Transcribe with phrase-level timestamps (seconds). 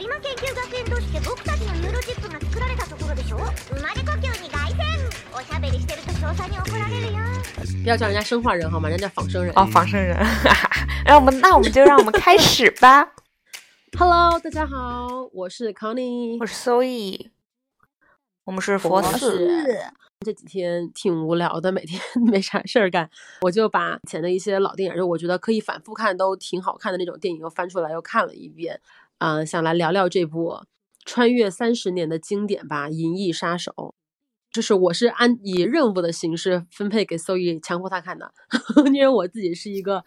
[0.00, 4.82] 播磨研究学園として僕たちのニューロチップが作られたところでしょ生まれ故郷に凱旋
[5.36, 7.18] おしゃべりしてると少佐に怒られるよ
[7.82, 8.88] 不要叫人家生化人好吗？
[8.88, 9.52] 人家叫仿生人。
[9.54, 10.16] 哦，仿生人，
[11.04, 13.12] 让 我们那我们就让我们开始吧。
[13.98, 17.30] Hello，大家好，我是 Connie，我是 Zoe，
[18.44, 19.64] 我们是佛我寺。
[19.64, 19.84] 是
[20.24, 22.00] 这几天挺无聊的，每天
[22.30, 23.10] 没啥事儿干，
[23.42, 28.80] 我就把以前的一些老电影，就我觉得可以反复看都挺好看的那种电影，又翻出来又看了一遍。
[29.19, 30.61] 嗯、想来聊聊这部
[31.05, 33.71] 穿越三十年的经典吧，《银翼杀手》。
[34.51, 38.33] 就是我是按以任务的形式分配给 Zoe，强迫他看的，
[38.93, 40.05] 因为我自己是一个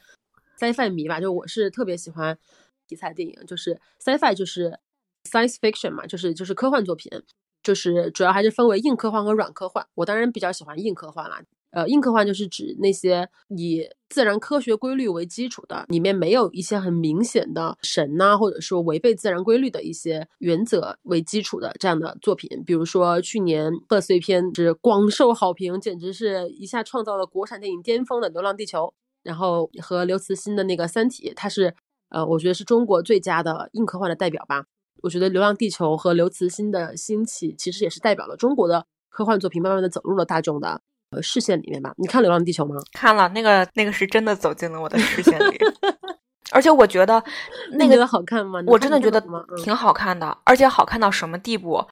[0.58, 2.38] sci-fi 迷吧，就我是特别喜欢
[2.86, 4.78] 题材电影，就是 sci-fi 就是
[5.24, 7.12] science fiction 嘛，就是就是科幻作品，
[7.62, 9.86] 就是主要还是分为硬科幻和软科幻。
[9.96, 11.42] 我当然比较喜欢硬科幻啦。
[11.70, 22.62] 呃，硬科幻就是指那些以自然科学规律为基础的，里面没有一些很明显的神呐、或者说违背自然规律的一些原则为基础的这样的作品。
[22.64, 28.84] 比如说去年贺岁片是广受好评，简直是一下创造了国产电影巅峰的《流浪地球》，
[29.22, 31.74] 然后和刘慈欣的那个《三体》，它是
[32.08, 34.64] 呃，我觉得是中国最佳的硬科幻的代表吧。
[35.02, 40.80] 我觉得《流浪地球》和刘慈欣的兴起，其实也是代表了中国的科幻作品慢慢的走入了大众的
[41.22, 41.92] 视线里面吧。
[41.96, 42.80] 你看《流浪地球》吗？
[42.92, 45.58] 看了那个那个是真的走进了我的视线里，
[46.52, 47.22] 而且我觉得
[47.78, 48.60] 那个好看吗？
[48.66, 49.22] 我真的觉得
[49.62, 51.86] 挺好看的，而且好看到什么地步？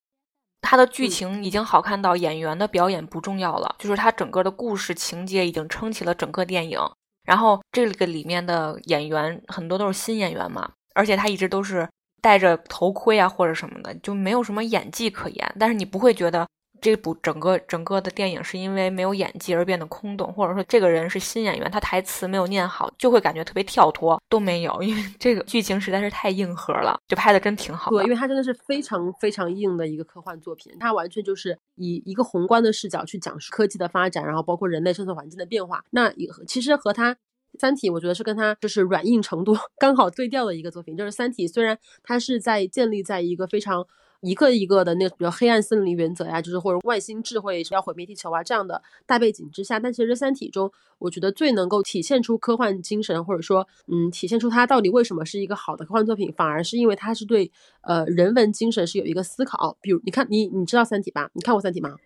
[0.62, 6.81] 它的剧嗯情已经好看到演员的表演不重要了，就是它整个的故事情节已经撑起了整个电影。
[7.25, 11.89] 然后这个里面的演员很多都是新演员嘛，而且他一直都是
[12.22, 15.55] 戴着头盔啊或者什么的，就没有什么演技可言。
[15.59, 16.47] 但是你不会觉得
[16.80, 27.97] 这部整个整个的电影是因为没有演技而变得空洞，或者说这个人是新演员，他台词没有念好，就会感觉特别跳脱，都没有，因为这个剧情实在是太硬核了，就拍的真挺好的。
[27.97, 35.82] 对，因为它真的是非常非常硬的一个科幻作品，它完全就是以一个宏观的视角去讲述科技的发展，然后包括人类生存环境的变化。
[35.91, 37.15] 那也其实和它
[37.59, 40.97] 《三体》，我觉得是跟它就是软硬程度 刚好对调的一个作品。
[40.97, 43.86] 就是《三体》虽然它是在建立在一个非常
[44.21, 57.50] 一个一个的那个比如黑暗森林原则呀，就是或者外星智慧要毁灭地球啊这样的大背景之下，但其实《三体》中，我觉得最能够体现出科幻精神，或者说嗯，体现出它到底为什么是一个好的科幻作品，反而是因为它是对
[57.82, 59.77] 呃人文精神是有一个思考。
[59.81, 61.31] 比如你看你你知道《三体》吧？
[61.34, 61.97] 你看过《三体》吗？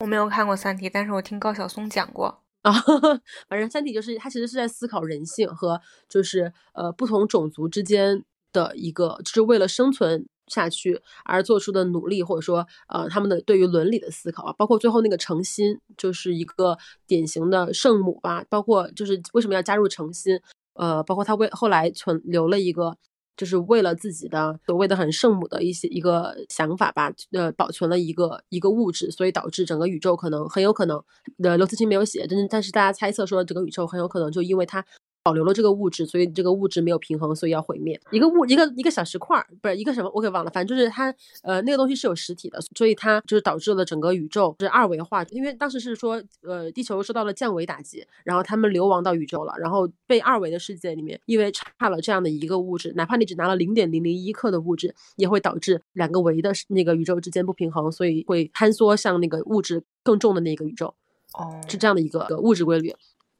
[0.00, 2.42] 我没有看过《三体》，但是我听高晓松讲过。
[2.62, 2.72] 啊，
[3.48, 16.76] 反正《三体》就是它其实是在思考人性和就是呃不同种族之间的一个，就是为了生存下去而做出的努力，或者说呃他们的对于伦理的思考啊，包括最后那个诚心就是一个
[17.06, 20.40] 典型的圣母吧，包括就是为什么要加入诚心，
[20.74, 22.96] 呃，包括他为后来存留了一个。
[23.38, 30.96] 就是为了自己的所谓的很圣母的一些一个想法吧，呃，保存了一个一个物质，所以导致整个宇宙可能很有可能，
[31.44, 34.82] 呃，刘慈欣没有写，但是但是大家猜测说整个宇宙很有可能就因为他
[35.26, 38.00] 保留了这个物质，所以这个物质没有平衡，所以要毁灭。
[38.12, 45.24] 一个物一个一个小石块儿，不是一个什么，我给忘了，反正就是它呃那个东西是有实体的，所以它就是导致了整个宇宙是二维化。
[45.30, 60.94] 因为当时是说呃地球受到了降维打击，然后他们流亡到宇宙了，然后被二维的世界里面因为差了这样的一个物质，哪怕你只拿了零点零零一克的物质，也会导致两个维的那个宇宙之间不平衡，所以会坍缩向那个物质更重的那个宇宙。
[61.34, 62.94] 哦是这样的一个物质规律。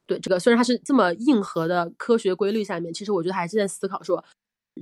[0.07, 4.23] 对这个，虽然它是这么硬核的科学规律下面，其实我觉得还是在思考说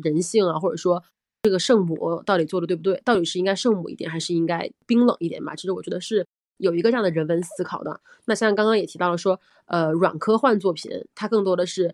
[0.04, 1.04] 人性啊，或者说
[1.42, 3.02] 这个圣母到底做的对不对？
[3.04, 5.56] 到底是应该圣母一点，还是应该冰冷一点吧？
[5.56, 6.26] 其实我觉得是
[6.58, 8.00] 有一个这样的人文思考的。
[8.26, 11.94] 那像刚刚也提到了说，呃，软科幻作品它更多的是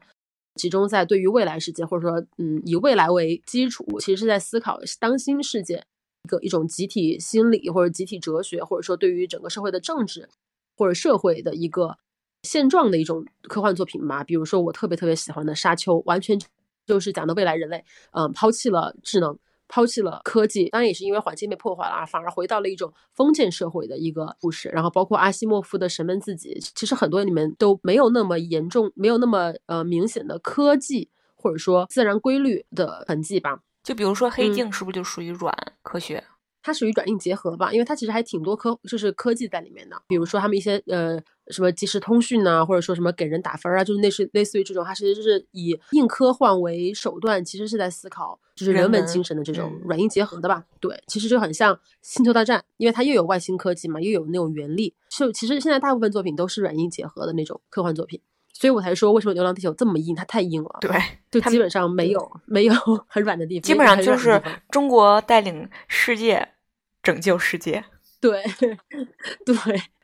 [0.55, 5.83] 集中在对于未来世界，或者说嗯以未来为基础，其实是在思考当今世界
[6.23, 10.27] 一个一种集体心理或者集体哲学，或者说对于整个社会的政治
[10.75, 11.97] 或者社会的一个
[12.43, 14.23] 现状的一种科幻作品嘛。
[14.23, 16.39] 比如说我特别特别喜欢的《沙丘》，完全
[16.85, 19.37] 就是讲的未来人类，嗯，抛弃了智能。
[19.73, 24.67] 抛弃了科技，当然也是因为环境被破坏了啊，反而回到了一种封建社会的一个故事。
[24.67, 33.61] 然后包括阿西莫夫的《神门自己》，其实很多里面都没有那么严重，没有那么呃明显的科技或者说自然规律的痕迹吧。
[33.81, 36.21] 就比如说黑嗯镜是不是就属于软科学？
[36.61, 39.95] 它属于软硬结合吧，因为它其实还挺多科，就是科技在里面的。
[40.05, 41.17] 比如说他们一些呃
[41.51, 50.63] 什么即时通讯呐、或者说什么给人打分啊，就是类似类似于这种，它其实就是以硬科幻为手段，其实是在思考就是人文精神的这种嗯软硬结合的吧。
[50.79, 58.21] 对，其实就很像星球大战，因为它又有外星科技嘛，又有那种原力，就其实现在大部分作品都是软硬结合的那种科幻作品。
[58.53, 60.91] 所以我才说为什么《流浪地球》这么硬，它太硬了，对，
[61.31, 62.73] 就基本上没有没有
[63.07, 64.39] 很软的地方，基本上就是
[64.69, 66.49] 中国带领世界
[67.01, 67.83] 拯救世界。
[68.21, 68.43] 对
[69.43, 69.55] 对。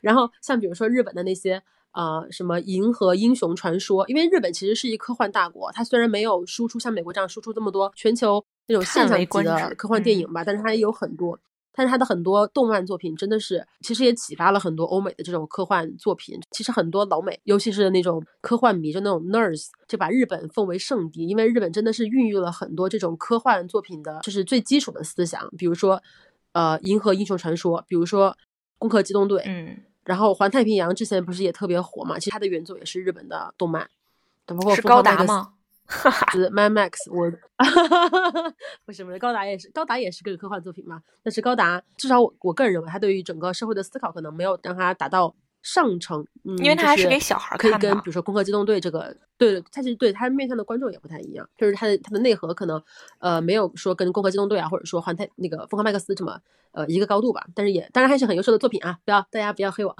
[0.02, 1.62] 然后像比如说日本的那些。
[1.92, 4.06] 呃，什么银河英雄传说？
[4.08, 11.36] 因为日本其实是一科幻大国，它虽然没有输出像美国这样输出这么多全球那种现象级的科幻电嗯影吧，但是它也有很多，
[11.72, 16.38] 但是它的很多动漫作品真的是，其实也启发了很多欧美的这种科幻作品。
[16.50, 26.00] 其实很多老美，尤其是那种科幻迷，就那种 nerds，就把日本奉为圣地，因为日本真的是孕育了很多这种科幻作品的，就是最基础的思想，比如说，
[26.52, 28.36] 呃，银河英雄传说，比如说
[28.78, 32.18] 攻壳机动队，嗯，然后环太平洋之前不是也特别火嘛？
[32.18, 33.88] 其实它的原作也是日本的动漫，
[34.46, 35.54] 包括是高达吗？
[36.32, 37.30] 斯、 Mad Max，我
[38.84, 41.02] 不是不是高达也是高达也是个科幻作品嘛？
[41.22, 52.82] 但是高达至少我我个人认为，它对于整个社会的思考可能没有让它达到上乘，嗯，因为它还是给小孩可以跟比如说《攻壳机动队》这个，对对，它其实对它面向的观众也不太一样，就是它的它的内核可能
[53.18, 56.40] 呃没有说跟《攻壳机动队》啊，或者说环太那个疯狂麦克斯这么
[56.72, 59.94] 呃一个高度吧，但是也当然还是很优秀的作品啊，不要大家不要黑我。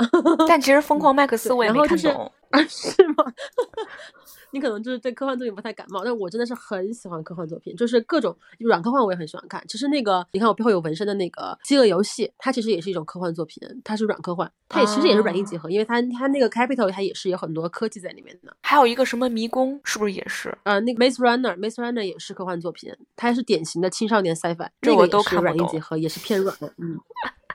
[0.46, 2.32] 但其实《疯狂麦克斯》我也没然后就是看懂。
[2.50, 3.24] 啊， 是吗？
[4.50, 9.62] 你可能就是对科幻作品不太感冒，但我真的是很喜欢科幻作品，就是各种软科幻我也很喜欢看。
[9.68, 18.56] 其实那个你看我背后有纹身的那个《饥饿游戏》，它其实也是一种科幻作品，它是软科幻，它也其实也是软硬结合，因为它它那个 Capital 它也是有很多科技在里面的。
[18.62, 20.56] 还有一个什么迷宫，是不是也是？
[20.62, 26.98] 呃，那个 Maze Runner，Maze Runner 也是科幻作品，它是典型的青少年 sci-fi，这个都看软硬结合，也是偏软的，嗯。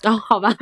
[0.04, 0.54] 然 后好吧，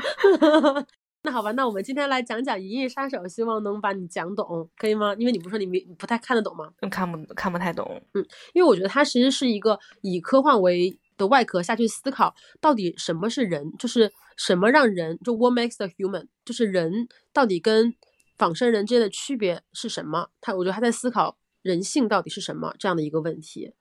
[1.24, 5.14] 那好吧，那我们今天来讲讲《银翼杀手》，希望能把你讲懂，可以吗？
[5.20, 6.72] 因为你不是说你没你不太看得懂吗？
[6.82, 8.02] 嗯看不看不太懂。
[8.14, 17.94] 嗯因为我觉得它其实是一个以科幻为的外壳下去思考，到底什么是人，就是什么让人就 what makes the human，就是人到底跟
[18.38, 20.30] 仿生人之间的区别是什么？
[20.42, 23.74] 他我觉得他在思考人性到底是什么这样的一个问题。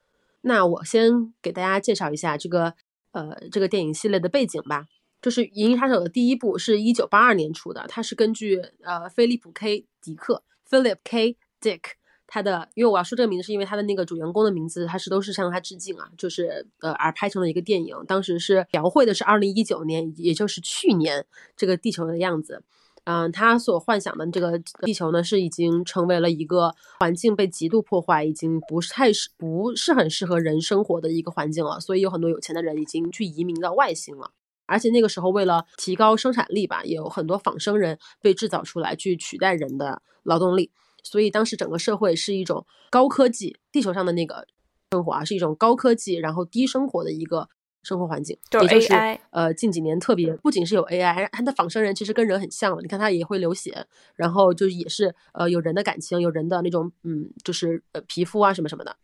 [0.43, 2.75] 那我先给大家介绍一下这个
[3.13, 4.85] 呃这个电影系列的背景吧。
[5.21, 11.37] 就是《银翼杀手》的第一部是一九八二年出的，它是根据呃菲利普 K 迪克 （Philip K.
[11.61, 11.81] Dick）
[12.27, 17.97] 他的，因为我要说这个名字是因为他的那个主人公的名字，他是都是向他致敬啊，就是呃而拍成了一个电影。
[18.07, 21.27] 当时是描绘的是二零一九年，也就是去年
[21.57, 22.63] 这个地球的样子。
[23.05, 31.81] 嗯，他所幻想的这个地球呢，是已经成为了一个环境被极度破坏，已经不是太适不是很适合人生活的一个环境了。
[31.81, 34.31] 所以有很多有钱的人已经去移民到外星了。
[34.71, 40.71] 而且那个时候，为了提高生产力吧，也有很多仿生人被制造出来去取代人的劳动力。
[41.03, 44.47] 所以当时整个社会是一种高科技，地球上的那个
[44.93, 47.49] 生活啊，是一种高科技然后低生活的一个
[47.83, 48.39] 生活环境。
[48.51, 52.83] 就是也就是呃，近几年特别，不仅是有 AI，它的仿生人其实跟人很像了。
[52.83, 58.95] 你看，它也会流血，然后就也是呃有人的感情，有人的那种嗯，就是呃皮肤啊什么什么的。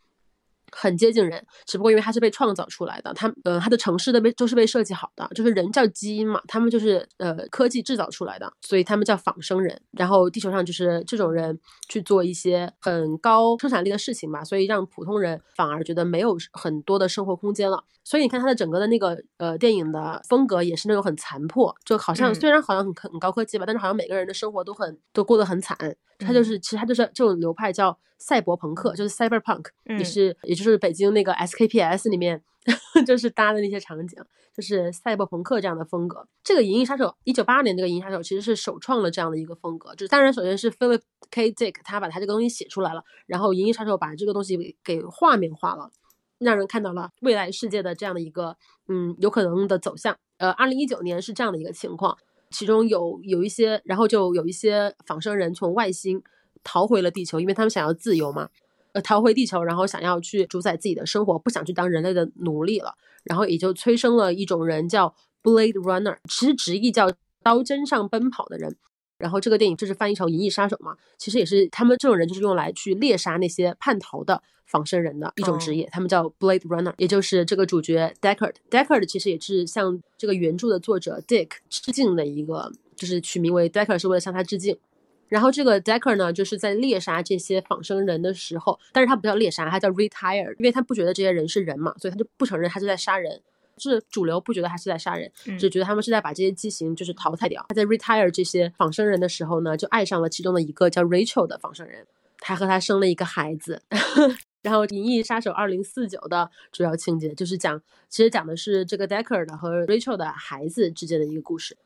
[0.79, 9.81] 很接近人，只不过因为它是被创造出来的，它呃它的城市的被都是被设计好的，就是人叫基因嘛，他们就是呃科技制造出来的，所以他们叫仿生人。
[9.93, 11.59] 然后地球上就是这种人
[11.89, 17.83] 去做一些很高生产力的事情吧，所以让普通人反而觉得没有很多的生活空间了。
[18.05, 25.77] 所以你看它的整个的那个呃电影的风格也是那种很残破，就好像嗯虽然好像很很高科技吧，但是好像每个人的生活都很都过得很惨。
[26.19, 32.43] 它就是其实它就是这种流派叫赛博朋克，就是 cyberpunk，也嗯是也就是是北京那个 SKPS 里面
[33.07, 34.19] 就是搭的那些场景，
[34.55, 36.27] 就是赛博朋克这样的风格。
[36.43, 41.01] 这个《银翼杀手》一九八二年这个《银翼杀手》其实是首创了这样的一个风格，就是当然首先是 Philip
[41.31, 41.53] K.
[41.53, 45.91] Dick 他把他这个东西写出来了，然后《银翼杀手》把这个东西给给画面化了。
[46.39, 50.15] 让人看到了未来世界的这样的一个嗯有可能的走向。
[50.37, 52.15] 呃，二零一九年是这样的一个情况，
[52.51, 56.23] 其中有有一些，然后就有一些仿生人从外星
[56.63, 58.51] 逃回了地球，因为他们想要自由嘛，
[58.97, 67.13] 呃，逃回地球，然后想要去主宰自己的生活，不想去当人类的奴隶了，然后也就催生了一种人叫 Blade Runner，其实直译叫
[67.43, 68.75] 刀针上奔跑的人。
[69.19, 78.55] 然后这个电影就是翻译成《银翼杀手》嘛，其实也是他们这种人就是用来去猎杀那些叛逃的仿生人的一种职业，他们叫 Blade Runner，也就是这个主角 Deckard。
[78.71, 84.79] Deckard 其实也是向这个原著的作者 Dick 致敬的一个，就是取名为 Deckard 是为了向他致敬。
[85.29, 93.43] 然后这个 Deckard 呢，就是在猎杀这些仿生人的时候，但是他不叫猎杀，他叫 retire，因为他不觉得这些人是人嘛，所以他就不承认他是在杀人。
[93.79, 97.63] 是主流不觉得他是在杀人，嗯只觉得他们是在把这些畸形就是淘汰掉。
[97.69, 102.07] 他在 retire 这些仿生人的时候呢，就爱上了其中的一个叫 Rachel 的仿生人，
[102.41, 103.83] 还和他生了一个孩子。
[104.63, 107.79] 然后《银翼杀手二零四九》的主要情节就是讲，
[108.09, 111.77] 其实讲的是这个 Decker 的和 Rachel 的孩子之间的一个故事。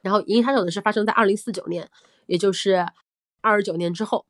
[0.00, 1.86] 然后《银翼杀手》的是发生在二零四九年，
[2.26, 2.86] 也就是
[3.40, 4.26] 二十九年之后。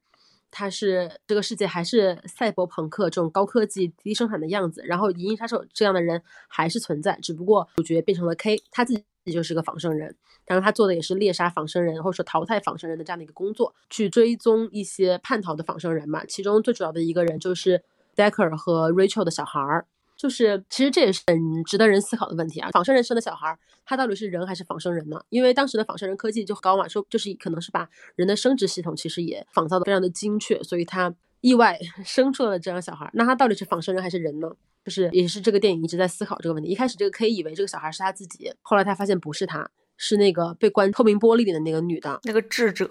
[0.49, 17.83] 它是这个世界还是赛博朋克这种高科技低生产的样子，然后银翼杀手这样的人还是存在，只不过主角变成了 K，他自己就是个仿生人，然后他做的也是猎杀仿生人或者说淘汰仿生人的这样的一个工作，去追踪一些叛逃的仿生人嘛，其中最主要的一个人就是
[18.15, 19.87] Decker 和 Rachel 的小孩儿。
[20.17, 22.71] 就是其实这也是很值得人思考的问题啊！
[22.71, 25.21] 仿生人生的小孩，他到底是人还是仿生人呢？
[25.29, 33.11] 因为当时的仿生人科技就高嘛，说就是可能是把人的生殖系统其实也仿造的非常的精确，所以他意外 生出了这样小孩。
[33.13, 34.51] 那他到底是仿生人还是人呢？
[34.85, 36.71] 就是也是这个电影一直在思考这个问题。
[36.71, 42.91] 一开始这个 K 以为这个小孩是他自己，后来他发现不是他，是那个被关透明玻璃里的那个女的，那个智者。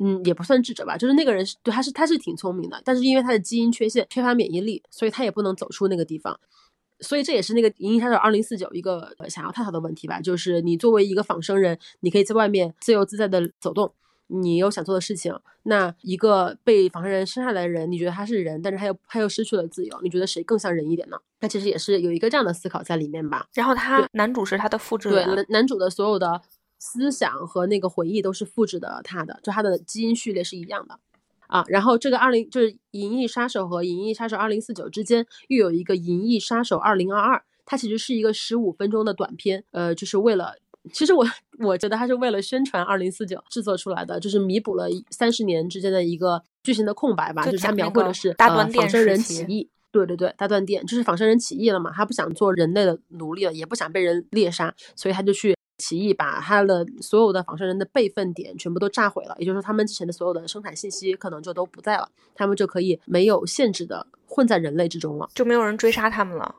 [0.00, 6.38] 嗯，也不算智者吧，就是那个人是对他是他是挺聪明的，但是因为他的基因缺陷，缺乏免疫力，所以他也不能走出那个地方。
[7.04, 13.92] 所以这也是那个《银翼杀手二零四九》一个想要探讨的问题吧，就是你作为一个仿生人，你可以在外面自由自在的走动，
[14.26, 15.32] 你有想做的事情。
[15.66, 21.16] 那一个被仿生人生下来的人，你觉得他是人，但是他又他又失去了自由，你觉得谁更像人一点呢？
[21.40, 23.46] 那其实也是有一个这样的思考在里面吧。
[23.54, 26.42] 然后他男主是他的复制对男男主的所有的
[26.78, 30.98] 思想和那个回忆都是复制的他的，就他的基因序列是一样的。
[31.46, 40.54] 啊，然后这个二零就是《银翼杀手》和《银翼杀手二零四九》之间又有一个《银翼杀手二零二二》，它其实是一个十五分钟的短片，呃，就是为了，
[40.92, 41.26] 其实我
[41.60, 55.54] 我觉得它是为了宣传二零四九制作出来的，就是弥补了三十年之间的一个剧情的空白吧，就是它描绘的是呃仿生人起义，对对对，大断电，就是仿生人起义了嘛，他不想做人类的奴隶了，也不想被人猎杀，所以他就去。
[55.78, 66.54] 起义把他的所有的仿生人的备份点全部都炸毁了，也就是说，他们之前的所有的生产信息可能就都不在了，他们就可以没有限制的混在人类之中了，就没有人追杀他们了，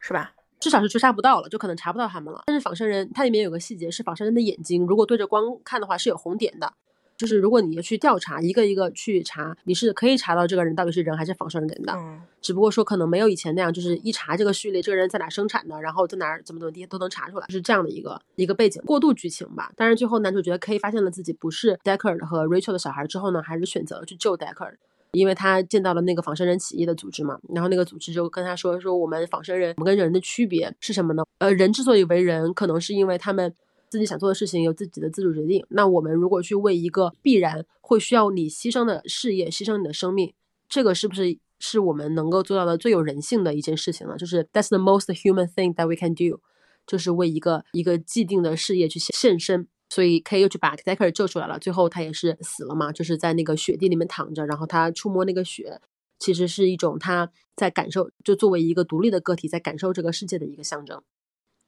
[0.00, 0.32] 是吧？
[0.60, 2.42] 至少是追杀不到了，就可能查不到他们了。
[2.46, 6.72] 但是仿生人它里面有个细节是，仿生人的眼睛如果对着光看的话是有红点的。
[7.18, 11.92] 就是如果你要去调查一个一个去查，你是可以查到这个人到底是人还是仿生人的。
[11.94, 19.72] 嗯，只不过说可能没有以前那样，就是一查这个序列，这个人在哪生产的，然后在哪儿怎么怎么地都能查出来，是这样的一个一个背景过渡剧情吧。
[19.74, 24.74] 但是最后男主角 K 发现了自己不是 Decker 和 Rachel 的小孩之后呢，还是选择了去救 Decker，
[25.10, 27.36] 因为他见到了那个仿生人起义的组织嘛。
[27.52, 31.24] 然后那个组织就跟他说说我们仿生人，我们跟人的区别是什么呢？
[31.38, 33.52] 呃，人之所以为人，可能是因为他们。
[33.90, 35.64] 自己想做的事情有自己的自主决定。
[35.70, 40.34] 那我们如果去为一个必然会需要你牺牲的事业牺牲你的生命，
[40.68, 44.16] 这个是不是是我们能够做到的最有人性的一件事情呢？
[44.16, 46.40] 就是 That's the most human thing that we can do，
[46.86, 49.68] 就是为一个一个既定的事业去献身。
[49.90, 55.80] 所以 K 又去把 Decker 救出来了，最后他也是死了嘛，就是在那个雪地里面躺着，然后他触摸那个雪，
[56.18, 61.02] 其实是一种他在感受，就作为一个独立的个体在感受这个世界的一个象征。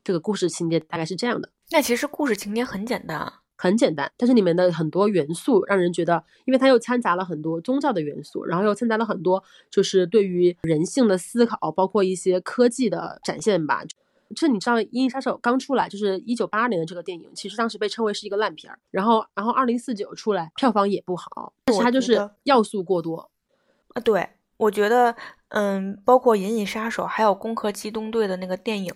[0.05, 1.51] 这个故事情节大概是这样的。
[1.73, 13.85] 那其实故事情节很简单，很简单，但是里面的很多元素让人觉得，因为它又掺杂了很多宗教的元素，然后又掺杂了很多就是对于人性的思考，包括一些科技的展现吧。
[14.35, 18.79] 这你知道，《银翼杀手》刚出来就是一九八二年的这个电影，其实当时被称为是一个烂片儿。
[18.91, 23.31] 然后，然后二零四九出来，票房也不好，但是它就是要素过多。
[23.89, 25.17] 啊，对，我觉得，
[25.49, 28.95] 嗯，包括《银翼杀手》还有《攻壳机动队》的那个电影。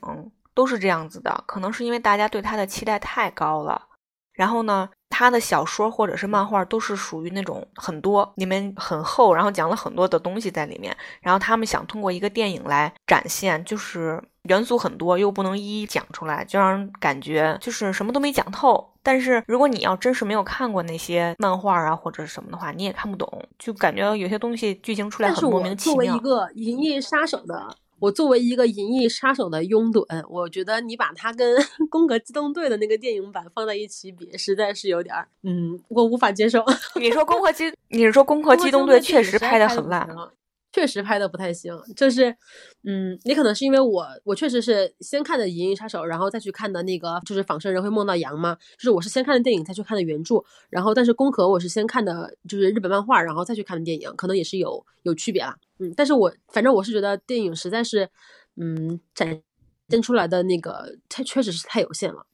[0.54, 3.88] 都是这样子的，可能是因为大家对他的期待太高了。
[4.32, 10.96] 然后呢，他的小说或者是漫画都是属于那种很多里面很厚，然后讲了很多的东西在里面。
[11.20, 18.92] 然后他们想通过一个电影来展现，就是元素很多又不能一一讲出来，就让人感觉就是什么都没讲透。
[19.04, 25.94] 但是如果你要真是没有看过那些漫画啊或者什么的话，你也看不懂，就感觉有些东西剧情出来很莫名其妙。
[25.94, 27.76] 作为一个银翼杀手的。
[27.98, 31.56] 我作为一个银翼杀手的拥趸，我觉得你把它跟
[31.88, 36.64] 《攻壳机动队》的那个电影版放在一起比，实在是有点儿，嗯，我无法接受。
[36.96, 40.08] 你说《攻壳机》，你是说《攻壳机动队》确实拍的很烂。
[40.75, 42.37] 确实拍的不太行，就是，
[42.83, 48.57] 嗯，你可能是因为我，我确实是先看的《银翼杀手》，然后再去看的那个，就是仿生人会梦到羊嘛？
[48.76, 58.09] 就是我是先看的电影，再去看的原著，然后但是《宫壳》我是先看的，就是日本漫画，然后再去看的电影，可能也是有有区别啦，嗯，但是我反正我是觉得电影实在是，
[58.57, 59.40] 嗯，展
[59.90, 62.26] 现出来的那个它确实是太有限了，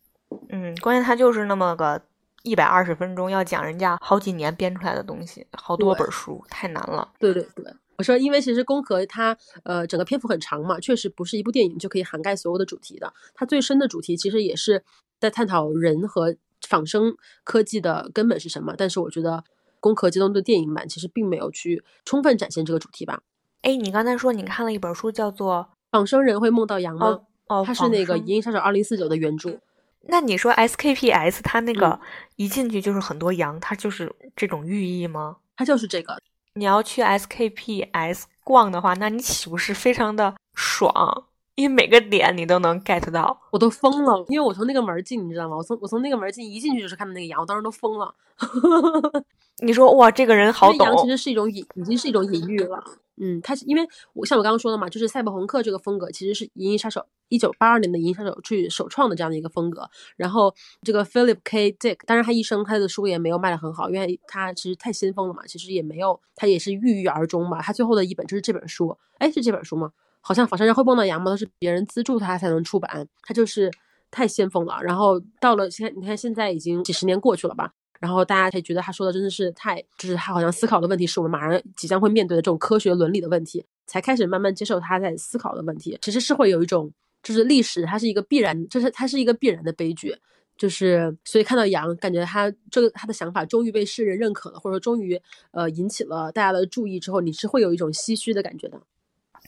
[0.48, 2.00] 嗯，关键它就是那么个
[2.42, 7.70] 一百二十分钟，要讲人家好几年编出来的东西，好多本书，太难了，对对对。
[8.00, 13.12] 我说，因为其实《攻壳》它呃整个篇幅很长嘛，确实不是一部电影就可以涵盖所有的主题的。
[13.34, 14.82] 它最深的主题其实也是
[15.20, 16.34] 在探讨人和
[16.66, 17.14] 仿生
[17.44, 18.74] 科技的根本是什么。
[18.74, 19.32] 但是我觉得
[19.80, 23.20] 《攻壳机动队》电影版其实并没有去充分展现这个主题吧。
[23.60, 27.20] 哎，你刚才说你看了一本书，叫做《仿生人会梦到羊》吗？
[27.48, 29.60] 哦，它是那个《银翼杀手二零四九》的原著。
[30.08, 32.00] 那你说 SKPS 它那个
[32.36, 35.36] 一进去就是很多羊，它就是这种寓意吗？
[35.54, 36.18] 它就是这个。
[36.60, 41.24] 你要去 SKPS 逛的话，那你岂不是非常的爽？
[41.54, 45.56] 因为每个点你都能 get 到，我都疯了，因为我从那个门进，你知道吗？
[45.56, 48.14] 我从我从那个门进，一进去就是看到那个羊，我当时都疯了。
[49.64, 50.86] 你说哇，这个人好懂。
[50.86, 52.84] 羊其实是一种隐，已经是一种隐喻了。
[53.22, 59.88] 嗯，它是因为我像我刚刚说的嘛，就是赛博朋克这个风格其实是《银翼杀手》一九八二年的《银翼杀手》去首创的这样的一个风格。
[60.16, 61.70] 然后这个 Philip K.
[61.72, 67.60] Dick，当然他一生他的书也没有卖的很好，因为他其实太先锋了嘛，其实也没有，他也是郁郁而终嘛。
[67.60, 69.92] 他最后的一本就是这本书，哎，是这本书吗？
[70.22, 73.70] 好像仿生人会蹦到羊毛都是别人资助他才能出版，他就是
[74.10, 74.78] 太先锋了。
[74.82, 85.96] 然后到了现，你看现在已经几十年过去了吧，然后大家才觉得他说的真的是太，就是他好像思考的问题是我们马上即将会面对的这种科学伦理的问题，才开始慢慢接受他在思考的问题。
[86.00, 86.90] 其实是会有一种，
[87.22, 90.16] 就是历史它是一个必然，就是它是一个必然的悲剧，
[90.56, 98.80] 就是所以看到羊，感觉他这个他的想法终于被世人认可了，或者说终于呃引起了大家的注意之后，你是会有一种唏嘘的感觉的。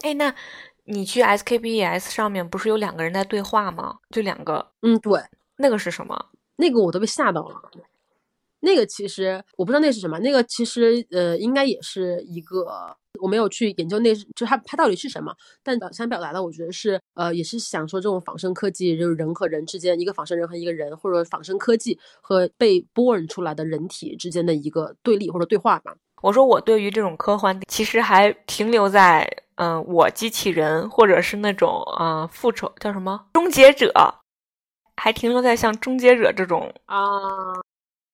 [0.02, 0.34] 哎，那
[0.84, 4.00] 你去 SKPS 上面不是有两个人在对话吗？
[4.10, 5.22] 就两个，嗯，对，
[5.56, 6.26] 那个是什么？
[6.56, 7.70] 那个我都被吓到了。
[8.62, 25.94] 那个其实我不知道那是什么，那个其实呃应该也是一个，我没有去研究那就它它到底是什么，但想表达的我觉得是呃也是想说这种仿生科技就是人和人之间，一个仿生人和一个人，或者仿生科技和被 born 出来的人体之间的一个对立或者对话吧。
[26.22, 29.28] 我说我对于这种科幻其实还停留在。
[29.56, 33.92] 嗯，我机器人，或者是那种啊，复仇叫什么终结者，
[34.96, 36.98] 还停留在像终结者这种啊，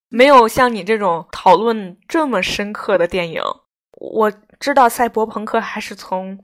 [0.08, 3.42] 没有像你这种讨论这么深刻的电影。
[4.00, 6.38] 我知道赛博朋克还是从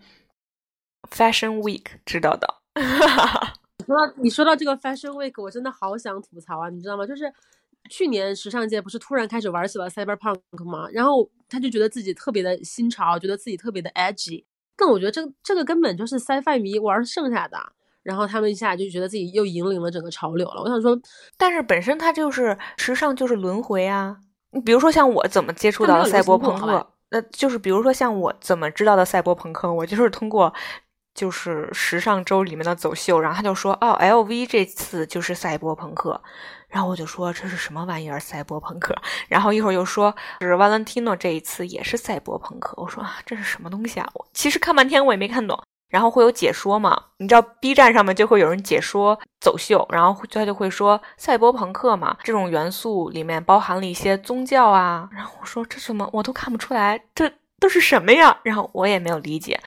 [1.11, 2.55] Fashion Week 知道的。
[3.79, 7.07] 你说到你说到这个 Fashion Week，我真的好想吐槽啊，你知道吗？
[7.07, 7.33] 就是
[7.91, 10.89] 去年时尚界不是突然开始玩起了 Cyberpunk 吗？
[10.93, 14.45] 然后他就觉得自己特别的新潮，觉得自己特别的 edgy。
[14.77, 17.59] 但我觉得这这个根本就是 sci-fi 迷玩剩下的，
[18.05, 20.63] 然后他们一下就觉得自己又引领了整个潮流了。
[20.63, 20.97] 我想说，
[21.37, 24.17] 但是本身它就是时尚，就是轮回啊。
[24.53, 30.55] 你比如说像我怎么接触到的赛博朋克，那就是比如说像我怎么知道的赛博朋克，我就是通过
[31.15, 36.21] 就是时尚周里面的走秀，然后他就说哦，LV 这次就是赛博朋克。
[36.69, 38.93] 然后我就说这是什么玩意儿赛博朋克，
[39.29, 44.11] 然后一会儿又说是 Valentino 这一次也是赛博朋克，我说啊这是什么东西啊？
[44.13, 45.57] 我其实看半天我也没看懂。
[45.95, 47.01] 然后会有解说嘛？
[47.19, 55.09] 你知道 B 站上面就会有人解说走秀，然后他就会说赛博朋克嘛，这种元素里面包含了一些宗教啊。
[55.13, 58.37] 然后我说这什么我都看不出来，这都是什么呀？
[58.43, 59.61] 然后我也没有理解。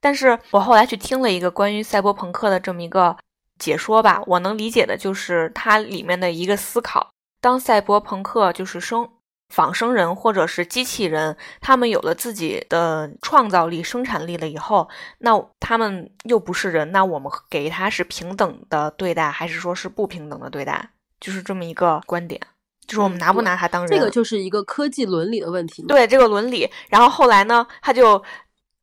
[0.00, 3.16] 但是我后来去听了一个关于赛博朋克的这么一个。
[3.56, 9.08] 解说吧，我能理解的就是它里面的一个思考：当赛博朋克就是生
[9.48, 15.30] 仿生人或者是机器人，他们有了自己的创造力、生产力了以后，那
[15.60, 20.90] 他们又不是人，那我们给他是平等的对待，还是说是不平等的对待？
[21.20, 22.40] 就是这么一个观点，
[22.86, 23.98] 就是我们拿不拿他当人？
[23.98, 25.82] 这个就是一个科技伦理的问题。
[25.86, 28.22] 对这个伦理，然后后来呢，他就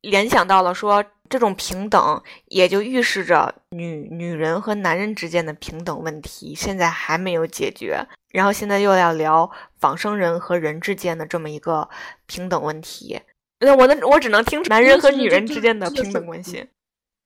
[0.01, 1.03] 联想到了说。
[1.31, 11.87] 这种平等也就预示着女女人和男人之间的平等问题现在还没有解决，然后现在又要聊仿生人和人之间的这么一个
[12.25, 13.21] 平等问题，
[13.61, 16.67] 那我的我只能听男人和女人之间的平等关系。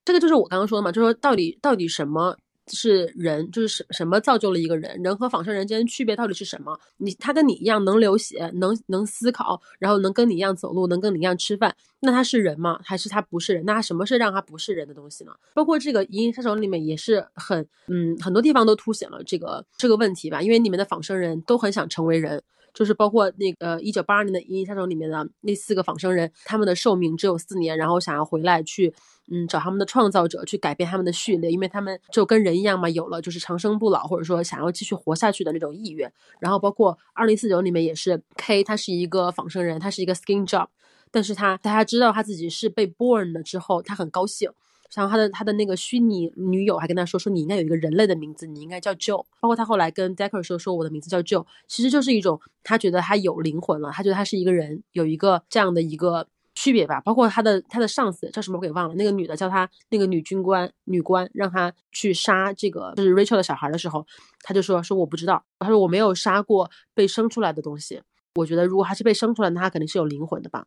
[0.04, 2.38] 这个就是我刚刚说的嘛，就是说到底到底什么？
[2.72, 5.02] 是人，就是什什么造就了一个人？
[5.04, 6.80] 人和仿生人之间区别到底是什么？
[6.98, 12.80] 你他跟你一样能流血，能能思考，然后能跟你一样走路，能跟你一样吃饭，那他是人吗？
[12.84, 13.64] 还是他不是人？
[13.66, 15.32] 那他什么是让他不是人的东西呢？
[15.54, 20.42] 包括这个《银翼杀手》里面也是很，嗯，很多地方都凸显了这个这个问题吧。
[20.42, 22.42] 因为里面的仿生人都很想成为人，
[22.76, 28.94] 就是包括那个一九八二年的《银翼杀手》里面的那四个仿生人，他们的寿命只有四年，然后想要回来去。
[29.32, 36.14] 嗯，找他们的创造者去改变他们的序列，因为他们就跟人一样嘛，有了就是长生不老，或者说想要继续活下去的那种意愿。
[36.40, 40.68] 然后包括二零四九里面也是 K，他是一个仿生人，他是一个 skin job，
[41.10, 44.52] 但是他大家知道他自己是被 born 了之后，他很高兴。
[44.96, 49.26] 然后他的他的那个虚拟女友还跟他说说你应该有一个人类的名字，你应该叫 Joe。
[49.40, 56.28] 包括他后来跟 Decker 说说我的名字叫 Joe，其实就是一种他觉得他有灵魂了，他觉得他是一个人，有一个这样的一个。
[56.58, 64.08] 区别吧，包括他的他的上司叫什么我给忘了，那个女的叫他那个女军官女官，让他去杀这个就是 Rachel 的小孩的时候，
[64.42, 68.02] 他就说说我不知道，他说我没有杀过被生出来的东西，
[68.36, 70.66] 我觉得如果他是被生出来，那他肯定是有灵魂的吧，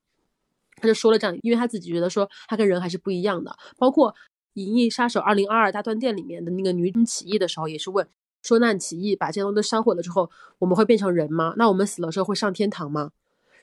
[0.81, 4.13] 他就说了这样，因为他自己觉得说他跟人还是不一样的，包括
[4.55, 8.09] 《银翼杀手二零二二大断电》里面的那个女主起义的时候，也是问
[8.43, 11.55] 说那起义把这些东西都烧毁了之后，我们会变成人吗？
[11.57, 13.11] 那我们死了之后会上天堂吗？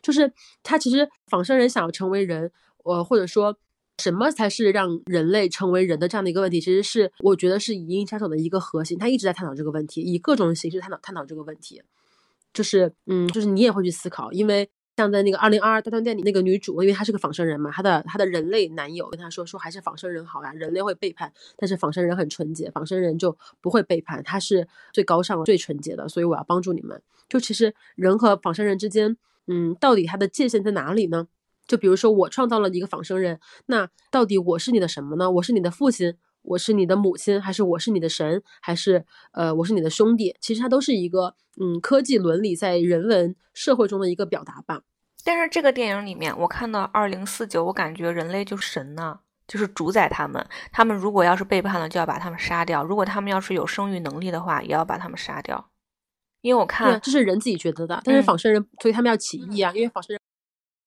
[0.01, 0.32] 就是
[0.63, 2.51] 他其实仿生人想要成为人，
[2.84, 3.58] 呃，或者说
[3.97, 11.82] 什么才是让人类成为人的这样的一个问题，其实是我觉得是《银翼杀手》的一个核心，他一直在探讨这个问题，以各种形式探讨探讨这个问题，
[12.54, 14.69] 就是嗯，就是你也会去思考，因为。
[14.97, 27.01] 像在那个二零二二大断电里，那个女主，因为她是个仿生人嘛，她的她的人类男友跟她说说还是仿生人好呀，人类会背叛，但是仿生人很纯洁，仿生人就不会背叛，他是最高尚、最纯洁的，所以我要帮助你们。
[27.27, 31.27] 就其实人和仿生人之间，嗯，到底它的界限在哪里呢？
[31.67, 35.29] 就比如说我创造了一个仿生人，那到底我是你的什么呢？
[35.31, 40.36] 我是你的父亲，我是你的母亲，还是我是你的神，还是呃我是你的兄弟？
[40.39, 41.36] 其实它都是一个。
[41.58, 44.81] 嗯，科技伦理在人文社会中的一个表达吧。
[45.23, 50.45] 但是这个电影里面，我看到二零四九，我感觉人类就是神呢，就是主宰他们。
[50.73, 55.71] 他们如果要是背叛了，就要把他们杀掉；如果他们要是有生育能力的话，也要把他们杀掉。
[56.41, 59.71] 因为我看这是人自己觉得的，但是仿生人，所以他们要起义啊。
[59.73, 60.19] 因为仿生人，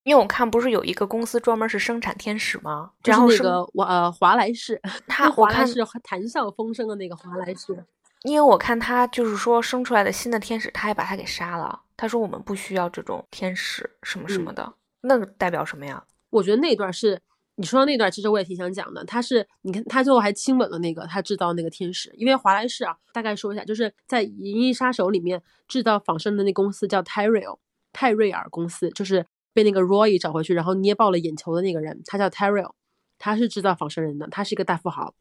[0.08, 2.90] 因为我看不是有一个公司专门是生产天使吗？
[3.02, 7.84] 就是那个我呃华莱士，他华莱士谈笑风生的那个华莱士。
[8.22, 11.78] 因为我看他就是说生出来的新的天使，他还把他给杀了。
[11.94, 16.02] 他说我们不需要这种天使什么什么的，那个代表什么呀？
[16.30, 17.20] 我觉得那段是
[17.56, 19.04] 你说的那段，其实我也挺想讲的。
[19.04, 27.54] 他是你看他最后还亲吻了那个他制造那个天使，因为华莱士啊，大概说一下，就是在《银翼杀手》里面制造仿生的那公司叫泰瑞尔，
[27.92, 32.70] 泰瑞尔公司就是被那个 Roy 找回去，然后捏爆了眼球的那个人，他叫泰瑞尔，
[33.18, 35.14] 他是制造仿生人的，他是一个大富豪。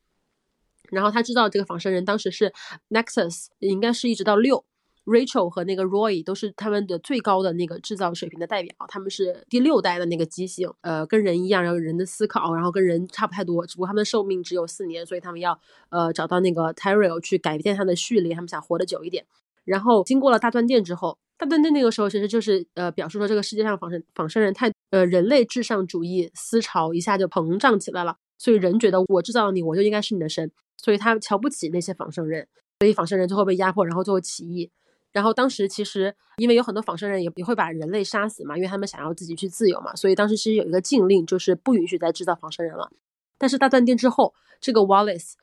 [0.90, 2.54] 然后他知道这个仿生人当时是
[2.90, 4.64] Nexus，应该是一直到六
[5.04, 15.60] ，Rachel 和那个 Roy 都是他们的最高的那个制造水平的代表，他们是第六代的那个机型，呃，跟人一样，然后人的思考，然后跟人差不太多，只不过他们的寿命只有四年，所以他们要
[15.90, 19.26] 呃找到那个 Tyrell 去改变他的序列，他们想活得久一点。
[19.66, 30.52] 然后经过了大断电之后，大断电那个时候其实就是呃表示说这个世界上仿生仿生人太呃人类至上主义思潮一下就膨胀起来了，所以人觉得我制造了你，我就应该是你的神。
[30.78, 32.48] 所以他瞧不起那些仿生人，
[32.80, 34.70] 所以仿生人最后被压迫，然后最后起义。
[35.12, 42.92] 然后当时其实因为有很多仿生人也也会把人类杀死嘛，因为他们想要自己去自由嘛，所以当时其实有一个禁令，就是不允许再制造仿生人了。
[43.40, 45.34] 但是大断电之后，这个 Wallace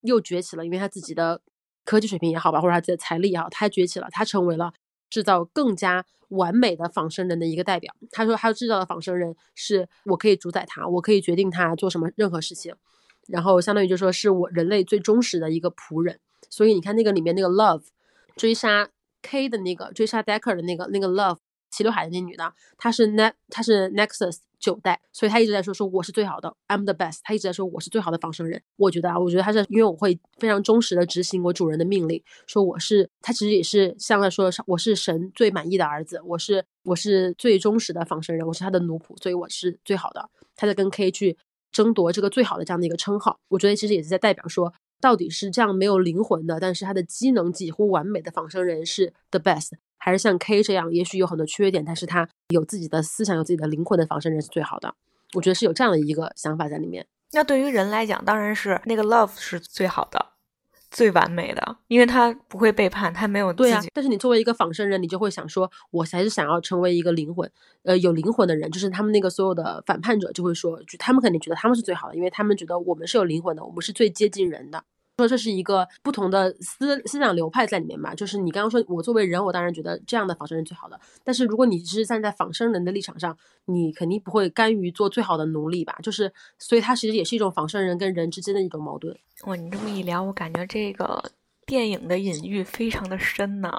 [0.00, 1.40] 又崛起了，因为他自己的
[1.84, 4.72] 科技水平也好吧，或者他自己的财力也好，他崛起了，他成为了
[5.10, 7.94] 制造更加完美的仿生人的一个代表。
[8.10, 12.74] 他说他制造的仿生人是我可以主宰他，我可以决定他做什么任何事情。
[13.28, 16.18] 然后相当于就说是我人类最忠实的一个仆人，
[16.48, 17.84] 所以你看那个里面那个 Love
[18.36, 18.88] 追杀
[19.22, 21.38] K 的那个追杀 Decker 的那个那个 Love
[21.70, 28.62] 齐刘海的那女的，她是 Ne 她是 Nexus 九代，所以她一直在说说我是最好的，I'm the best，她一直在说我是最好的仿生人。
[28.76, 40.28] 我觉得啊，我觉得她是因为我会非常忠实的执行我主人的命令，说我是她其实也是像在说我是神最满意的儿子，我是我是最忠实的仿生人，我是他的奴仆，所以我是最好的。
[40.56, 41.38] 他在跟 K 去。
[41.72, 54.94] 争夺这个最好的这样的一个称号，我觉得其实也是在代表说，到底是这样没有灵魂的，但是他的机能几乎完美的仿生人是 the best，还是像 K 这样，也许有很多缺点，但是他有自己的思想、有自己的灵魂的仿生人是最好的。
[55.34, 57.06] 我觉得是有这样的一个想法在里面。
[57.32, 60.26] 那对于人来讲，当然是那个 Love 是最好的。
[60.90, 63.80] 最完美的，因为他不会背叛，他没有对啊。
[63.94, 67.50] 但是你作为一个仿生人，你就会想说，我还是想要成为一个灵魂，
[67.84, 68.70] 呃，有灵魂的人。
[68.70, 74.82] 就是他们那个所有的反叛者就会说，就他们肯定觉得他们是最好的，因为他们觉得我们是有灵魂的，我们是最接近人的。
[75.20, 80.98] 说这是一个不同的思思想流派在里面吧，就是你刚刚说我作为人，我当然觉得这样的仿生人最好的。
[81.22, 85.98] 但是如果你是站在仿生人的立场上，你肯定不会甘于做最好的奴隶吧？
[86.02, 89.14] 就是所以它其实也是一种仿生人跟人之间的一种矛盾。
[89.44, 91.22] 哇，你这么一聊，我感觉这个
[91.66, 93.70] 电影的隐喻非常的深呢，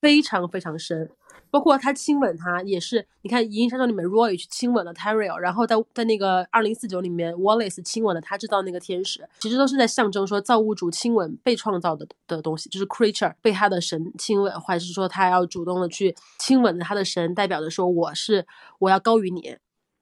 [0.00, 1.10] 非常非常深。
[1.50, 18.46] 包括他亲吻他也是，你看《银翼杀手》里面 Roy 去亲吻了 Tyrell，然后在在那个二零四九里面 Wallace 亲吻了他制造那个天使，其实都是在象征说造物主亲吻被创造的的东西，就是 creature 被他的神亲吻，或者是说他要主动的去亲吻他的神，代表着说我是
[18.78, 19.56] 我要高于你，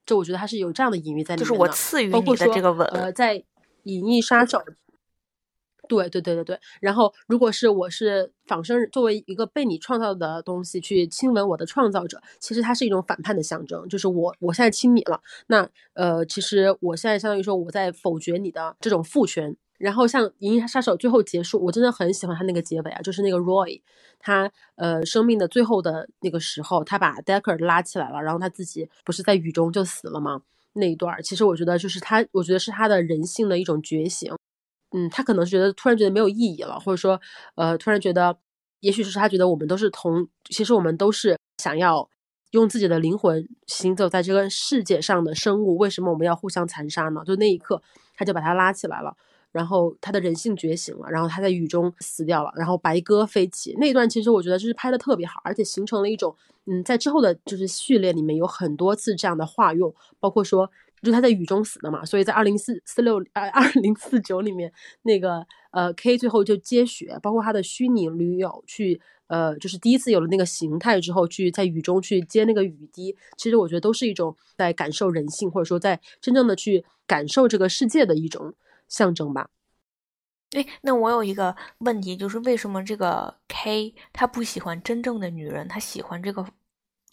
[0.06, 2.86] 就我觉得他是有这样的隐喻在里面，就是我赐予你的这个吻。
[2.88, 3.38] 呃，在
[3.84, 4.58] 《银翼杀手》。
[5.88, 19.56] 对对对对对，然后如果是我是仿生，作为一个被你创造的东西去亲吻我的创造者，其实它是一种反叛的象征，就是我我现在亲你了，那呃，其实我现在相当于说我在否决你的这种父权。
[19.76, 23.82] 然后像《银翼杀手》最后结束，我真的很喜欢他那个结尾啊，就是那个 Roy，
[24.20, 30.42] 他呃生命的最后的那个时候，他把 Decker 拉起来了，然后他自己不是在雨中就死了吗？
[30.74, 34.32] 那一段其实我觉得就是他，我觉得是他的人性的一种觉醒。
[34.96, 37.20] 嗯，他可能觉得突然觉得没有意义了，或者说，
[37.56, 38.38] 呃，突然觉得，
[38.80, 42.08] 也许是他觉得我们都是同，其实我们都是想要
[42.52, 47.22] 用自己的灵魂行走在这个世界上的生物，为什么我们要互相残杀呢？
[47.26, 47.82] 就那一刻，
[48.14, 49.16] 他就把他拉起来了。
[49.50, 56.34] 然后他的人性觉醒了，然后他在雨中死掉了，然后白鸽飞起那一段，其实我觉得就是拍的特别好，而且形成了一种，
[56.66, 60.68] 嗯，在之后的就是序列里面有很多次这样的化用，包括说，
[61.04, 78.54] 就他在雨中死的嘛，所以在二零四四六呃二零四九里面那个呃 K 最后就接雪，包括他的虚拟女友去呃就是第一次有了那个形态之后去在雨中去接那个雨滴，其实我觉得都是一种在感受人性，或者说在真正的去感受这个世界的一种。
[78.86, 79.48] 象征吧。
[80.50, 86.46] 哎，那我有一个问题，就是为什么这个 K 他不喜欢真正的女人，他喜欢这个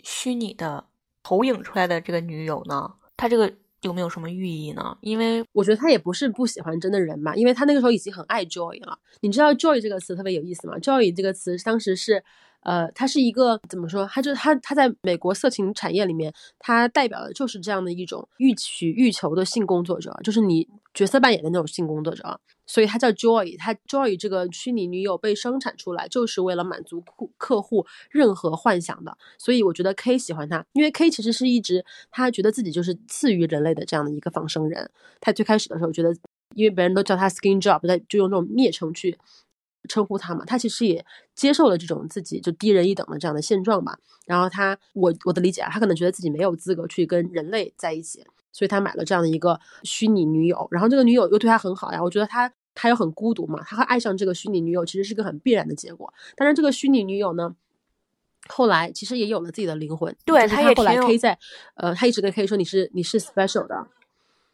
[0.04, 0.86] 虚拟的
[1.23, 2.93] 投影出来的这个女友呢？
[3.15, 3.51] 他这个
[3.82, 4.98] 有没有什么寓意呢？
[5.02, 8.98] 因为我觉得他也不是不喜欢真的人嘛，因为他那个时候已经很爱 Joy 了。
[9.22, 12.24] 你知道 Joy 这个词特别有意思吗？Joy 这个词当时是。
[12.63, 14.06] 呃，他是一个怎么说？
[14.06, 22.39] 他就他他在美国色情产业里面，他代表的就是这样的一种欲取欲求的性工作者，就是你角色扮演的那种性工作者。
[22.67, 29.17] 所以他叫 Joy，他 Joy 这个虚拟女友被生产出来，就是为了满足客客户任何幻想的。
[29.38, 34.89] 所以我觉得 K 喜欢他，因为 K 其实是一直他觉得自己就是次于人类的这样的一个仿生人。
[35.19, 36.15] 他最开始的时候觉得，
[36.56, 39.17] 因为别人都叫他 Skin Job，他就用这种蔑称去。
[39.89, 43.98] 称呼他嘛，他其实也接受了这种自己就低人一等的这样的现状吧。
[44.26, 50.67] 然后他，我我的理解啊，他可能觉得自己没有资格去跟人类在一起，所以他买了这样的一个虚拟女友。
[50.72, 56.13] 然后这个女友又对他很好呀，我觉得他他又很孤独嘛，他会爱上这个虚拟女友，其实是个很必然的结果。
[56.36, 57.56] 但是这个虚拟女友呢，
[58.48, 60.15] 后来其实也有了自己的灵魂。
[60.24, 61.38] 对，他也后来可以在
[61.76, 63.88] 呃，他一直跟可以说你是你是 special 的。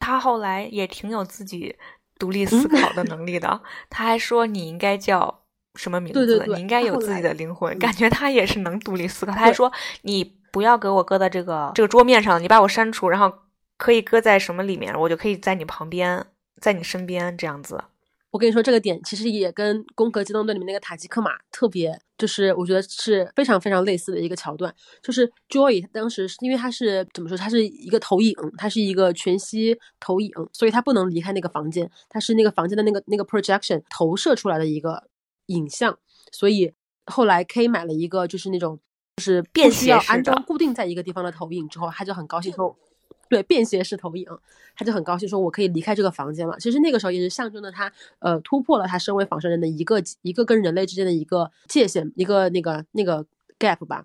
[0.00, 1.76] 他后来也挺有自己。
[2.18, 5.42] 独立思考的能力的， 他还说你应该叫
[5.74, 6.44] 什么名字？
[6.48, 7.78] 你应该有自己的灵魂。
[7.78, 9.32] 感觉他也是能独立思考。
[9.32, 13.32] 他还说你不要给我搁在这个这个桌面上，你把我删除，然后
[13.76, 16.26] 可以搁在什么里面，我就可以在你旁边，
[16.60, 17.84] 在你身边这样子。
[18.30, 24.74] 我跟你说，这个点其实也跟《攻壳机动队》里面那个塔吉克马特别，就是我觉得是非常非常类似的一个桥段。
[25.02, 35.08] 就是 Joy 当时是因为他是怎么说，他是一个投影，他是一个全息投影，所以他不能离开那个房间，他是那个房间的那个那个 projection 投射出来的一个
[35.46, 35.98] 影像。
[36.30, 36.74] 所以
[37.06, 38.78] 后来 K 买了一个就是那种
[39.16, 42.76] 就是便携要安装固定在一个地方的投影之后，他就很高兴说。
[43.28, 44.26] 对便携式投影，
[44.76, 53.26] 他就很高兴说：“我可以离开这个房间了。”其实那个时候也是象征着他，呃，突破了他身为仿生人的一个一个跟人类之间的一个界限，一个那个那个
[53.58, 54.04] gap 吧。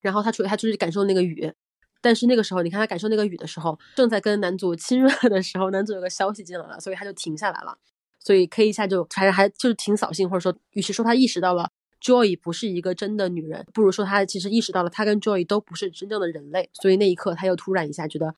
[0.00, 1.52] 然后他出他出去感受那个雨，
[2.00, 7.78] 但是那个时候，你看他感受那个雨的时候，正在跟男主亲热的时候，男主有个消息进来了，所以他就停下来了。
[8.18, 16.70] 所以 K 一下就还还就是挺扫兴，或者说，与其说他意识到了 Joy 不是一个真的女人，不如说他其实意识到了他跟 Joy 都不是真正的人类。
[16.72, 18.34] 所以那一刻，他又突然一下觉得。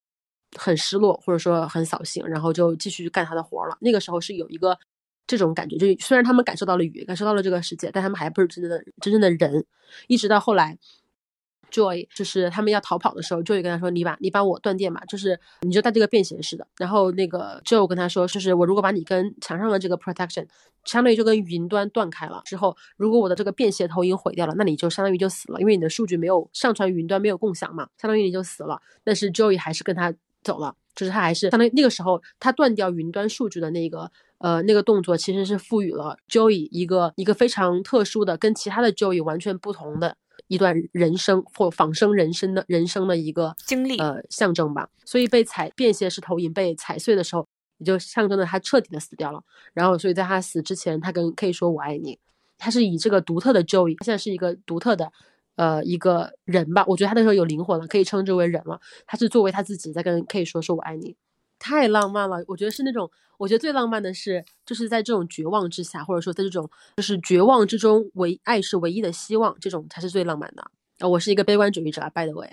[0.59, 3.77] 很失落，或者说很扫兴，然后就继续干他的活了。
[3.81, 4.79] 那个时候是有一个
[5.27, 9.65] 这种感觉，就虽然他们感受到了雨，感受到了这个世界，但他们还不是真正的真正的人。
[10.07, 10.77] 一直到后来
[11.71, 20.47] ，Joy 就是他们要逃跑的时候，Joy 跟他说：“你把你把我断电吧，就是你就带这个便携式的。”然后那个 Joe 跟他说：“就是我如果把你跟墙上的这个 protection，
[20.85, 28.81] 相当于就跟云端断开了之后，如果我的这个便携投影毁掉了，那你就相当于就死了，因为你的数据没有上传云端，没有共享嘛，相当于你就死了。
[29.03, 30.13] 但是 Joy 还是跟他。
[30.45, 44.89] 走了，就是他还是相当于那个时候，他断掉云端数据的那个呃那个动作，其实是赋予了 Joey 一个一个非常特殊的、跟其他的 Joey 完全不同的一段人生或仿生人生的人生的一个经历呃象征吧。
[45.05, 49.43] 所以被踩便携式投影被踩碎的时候，也就象征着他彻底的死掉了。
[49.73, 52.19] 然后，所以在他死之前，他跟可以说我爱你。
[52.59, 55.11] 他是以这个独特的 Joey，他现在是一个独特的。
[55.57, 58.81] 呃，一个人吧，我觉得他那时候有灵魂了，可以称之为人了。
[59.07, 61.17] 他是作为他自己在跟可以说说我爱你，
[61.59, 62.43] 太浪漫了。
[62.49, 70.65] 我觉得是那种，我觉得最浪漫的是，就是在这种绝望之下，或者说在这种就是绝望之中，唯爱是唯一的希望，这种才是最浪漫的。
[70.99, 72.49] 啊，我是一个悲观主义者，by the way。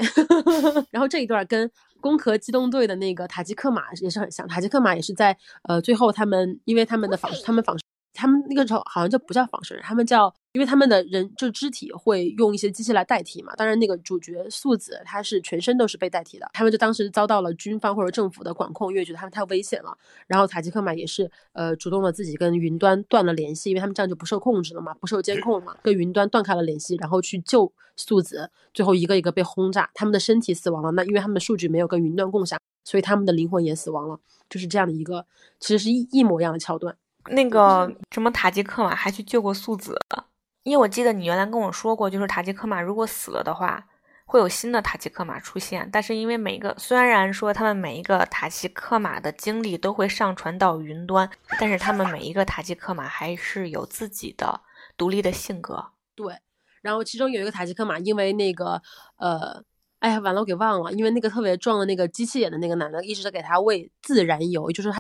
[0.90, 1.68] 然后这一段跟
[2.00, 7.78] 《攻壳机动队》的那个塔吉克马也是很像，塔吉克马也是在呃最后他们因为他们的仿他们仿
[8.14, 10.34] 他们那个时候好像就不叫仿生人，他们叫。
[10.54, 19.98] 因为他们的人就肢体会用一些机器来代替嘛，当然那个主角素子他是全身都是被代替的，他们就当时遭到了军方或者政府的管控，因为觉得他们太危险了。
[20.28, 34.20] 然后塔吉克马也是呃主动的自己跟云端断了联系，因为他们这样就不受控制了嘛，不受监控了嘛，跟云端断开了联系，然后去救素子，最后一个一个被轰炸，他们的身体死亡了，那因为他们的数据没有跟云端共享，所以他们的灵魂也死亡了，
[34.50, 35.26] 就是这样的一个
[35.62, 36.98] 其实是一一模一样的桥段。
[37.28, 39.98] 那个什么塔吉克马还去救过素子。
[40.64, 43.84] 因为我记得你原来跟我说过，就是塔吉克马如果死了的话，
[44.26, 51.30] 会有新的塔吉克马出现，但是因为每个虽然说他们每一个塔吉克马的经历都会上传到云端，
[51.60, 54.62] 但是他们每一个塔吉克马还是有自己的
[54.96, 55.84] 独立的性格。
[56.16, 56.36] 对，
[56.82, 58.82] 然后其中有一个塔吉克马，因为那个
[59.18, 59.64] 呃，
[60.00, 65.00] 哎呀，完了，我给忘了，因为那个特别壮的那个机器眼的那个男的一直在给他喂自然油，就是他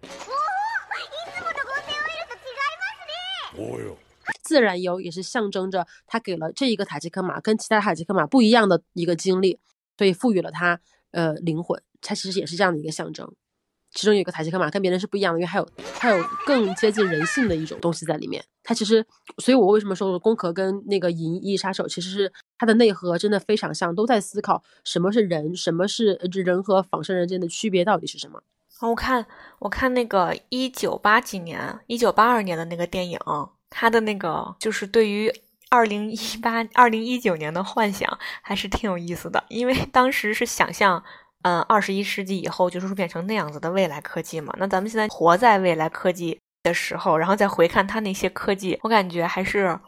[4.44, 9.60] 自然油也是象征着他给了这一个塔吉克马跟其他塔吉克马不一样的一个经历，
[9.98, 10.80] 所以赋予了他
[11.12, 13.32] 呃灵魂，它其实也是这样的一个象征。
[13.94, 15.68] 其中有一个塔吉克马跟别人是不一样的，因为还有
[16.00, 18.42] 还有更接近人性的一种东西在里面。
[18.64, 19.06] 它其实，
[19.40, 28.42] 所以我为什么说宫壳跟那个银翼杀手其实是它的内核真的非常像，都在思考什么是人，什么是人和仿生人之间的区别到底是什么。
[28.89, 29.26] 我看
[29.60, 33.20] 我看那个一九八几年、一九八二年的那个电影，
[33.70, 35.32] 它的那个就是对于
[35.70, 41.04] 二零一八、二零一九年的幻想还是挺有意思的，因为 当时是想象。
[41.44, 44.54] 嗯，二十一世纪以后就是变成那样子的未来科技嘛？
[44.60, 49.80] 那咱们现在活在未来科技的时候，然后再回看他那些科技，我感觉还是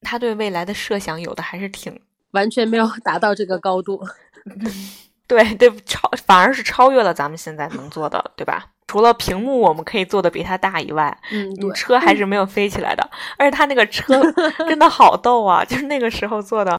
[0.00, 4.02] 他对未来的设想有的还是挺完全没有达到这个高度。
[5.32, 8.66] 对 对，超反而是超越了咱们现在能做的，对吧？
[8.86, 13.10] 除了屏幕我们可以做的比它大以外，嗯，车还是没有飞起来的。
[13.38, 14.20] 而且它那个车
[14.68, 15.64] 真的好逗啊！
[15.64, 16.78] 就是那个时候做的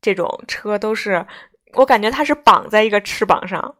[0.00, 1.24] 这种车都是。
[1.74, 3.76] 我感觉它是绑在一个翅膀上，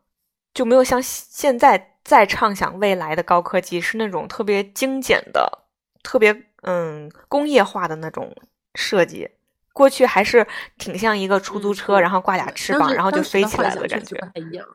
[0.55, 5.67] 就没有像现在在畅想未来的高科技是那种特别精简的、
[6.03, 8.35] 特别嗯工业化的那种
[8.75, 9.29] 设计。
[9.73, 10.47] 过去还是
[10.79, 14.17] 挺像一个出租车，然后挂俩翅膀，然后就飞起来了，感觉。
[14.17, 14.67] 不太一样。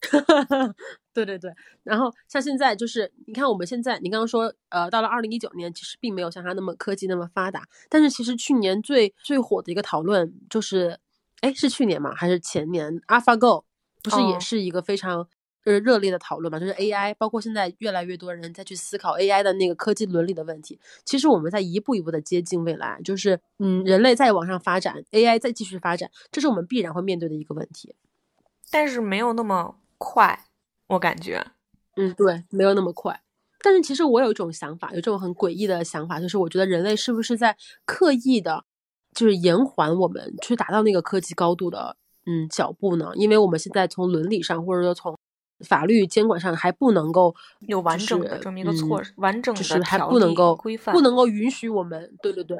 [1.12, 10.98] 对对对，然后像现在就是，你看我们现在，你刚刚说，呃，到了二零一九年，其实并没有像它那么科技那么发达，但是其实去年最最火的一个讨论就是。
[11.40, 12.12] 哎，是去年吗？
[12.16, 13.62] 还是前年？AlphaGo
[14.02, 15.28] 不是也是一个非常
[15.68, 16.58] 呃热烈的讨论嘛？
[16.58, 20.80] 就是 AI，包括现在越来越多人在去思考 AI 的那个科技伦理的问题。
[21.04, 27.94] 其实我们在一步一步的接近未来，就是嗯，人类再往上发展，AI 再继续发展，这是我们必然会面对的一个问题。
[28.70, 30.46] 但是没有那么快，
[30.86, 31.46] 我感觉，
[31.96, 33.22] 嗯，对，没有那么快。
[33.60, 38.64] 但是其实我有一种想法，有这种很诡异的想法，就是我觉得人类是不是在刻意的。
[39.14, 43.10] 就是延缓我们去达到那个科技高度的嗯脚步呢？
[43.14, 45.17] 因为我们现在从伦理上或者说从
[45.60, 52.12] 法律监管上还不能够有完整的这么一个措施，完整的就是还不能够规范，不能够允许我们。
[52.22, 52.58] 对对对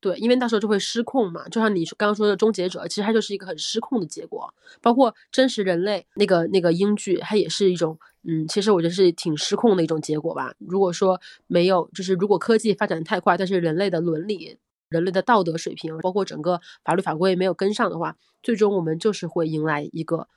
[0.00, 1.48] 对，因为到时候就会失控嘛。
[1.48, 4.52] 就像你刚刚说的终结者，其实它就是一个很失控的结果。
[4.80, 10.54] 包括真实人类那个那个英剧，它也是一种嗯，其实我觉得是挺失控的一种结果吧。
[10.58, 14.58] 如果说没有，就是如果科技发展太快，但是人类的伦理。
[14.88, 20.28] 人类的道德水平，包括整个法律法规没有跟上的话，最终我们就是会迎来一个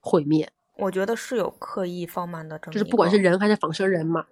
[0.00, 0.50] 毁灭。
[0.78, 4.24] 我觉得是有刻意放慢的，就是不管是人还是仿生人嘛，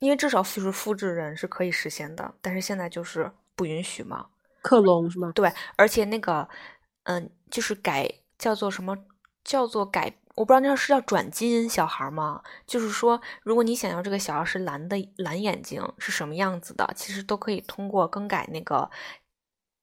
[0.00, 4.26] 因为至少就是复制人是可以实现的，但是现在就是不允许嘛。
[4.60, 5.32] 克隆是吗？
[5.34, 6.48] 对，而且那个，
[7.04, 8.98] 嗯，就是改叫做什么
[9.44, 10.14] 叫做改。
[10.34, 12.42] 我不知道那是叫转基因小孩吗？
[12.64, 18.88] 就是说，如果你想要这个小孩是蓝的蓝眼睛是什么样子的，其实都可以通过更改那个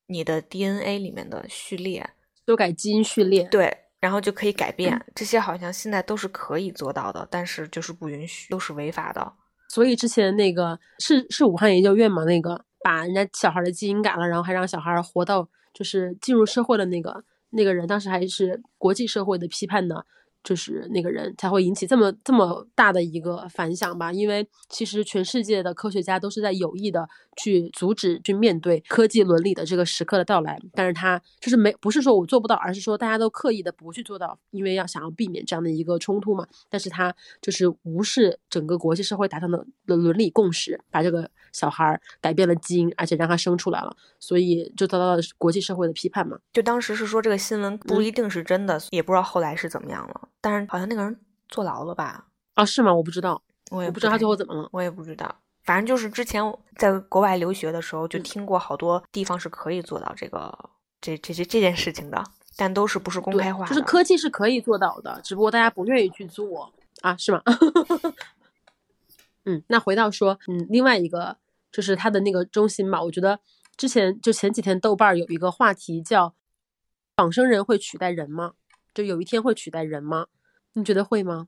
[0.08, 2.10] 你的 DNA 里面的序列，
[2.46, 5.04] 修改基因序列，对，然后就可以改变。
[5.16, 9.34] 这些好像现在都是可以做到的，但是就是不允许，都是违法的。
[9.68, 12.24] 所以之前那个是是武汉研究院嘛？
[12.24, 20.06] 那个把人家小孩的基因改了，然后还让小孩活到就是进入社会的那个那个人，当时还是国际社会的批判的。
[20.46, 24.14] 就是那个人才会引起这么这么大的一个反响吧？
[24.14, 30.58] 因为其实全世界的科学家都是在有意的去阻止、去面对科技伦理的这个时刻的到来。
[30.74, 36.48] 但是他就是没不是说我做不到，而是说大家都刻意的不去做到，因为要想要避免这样的一个冲突嘛。
[36.70, 46.38] 但是他就是无视整个国际社会达成的的伦理共识，把这个小孩改变了基因，而且让他生出来了，所以就遭到了国际社会的批判嘛。
[46.54, 50.30] 就当时是说这个新闻不一定是真的，也不知道后来是怎么样了。
[50.46, 52.28] 但是好像那个人坐牢了吧？
[52.54, 52.94] 啊，是吗？
[52.94, 53.42] 我不知道，
[53.72, 54.70] 我也不知道他最后怎么了。
[54.72, 56.40] 我也不知道，反正就是之前
[56.78, 60.56] 在国外留学的时候，就听过好多地方是可以做到这个
[61.02, 62.24] 这这这这件事情的，
[62.56, 63.66] 但都是不是公开化。
[63.66, 66.72] 就是科技是可以做到的，只不过大家不愿意去做
[67.02, 67.42] 啊，是吗？
[69.46, 71.38] 嗯，那回到说，嗯，另外一个
[71.72, 73.40] 就是他的那个中心嘛，我觉得
[73.76, 76.36] 之前就前几天豆瓣有一个话题叫
[77.18, 78.54] “仿生人会取代人吗？”
[78.96, 80.26] 就有一天会取代人吗？
[80.74, 81.48] 你觉得会吗？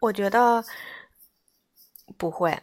[0.00, 0.64] 我觉得
[2.16, 2.58] 不会。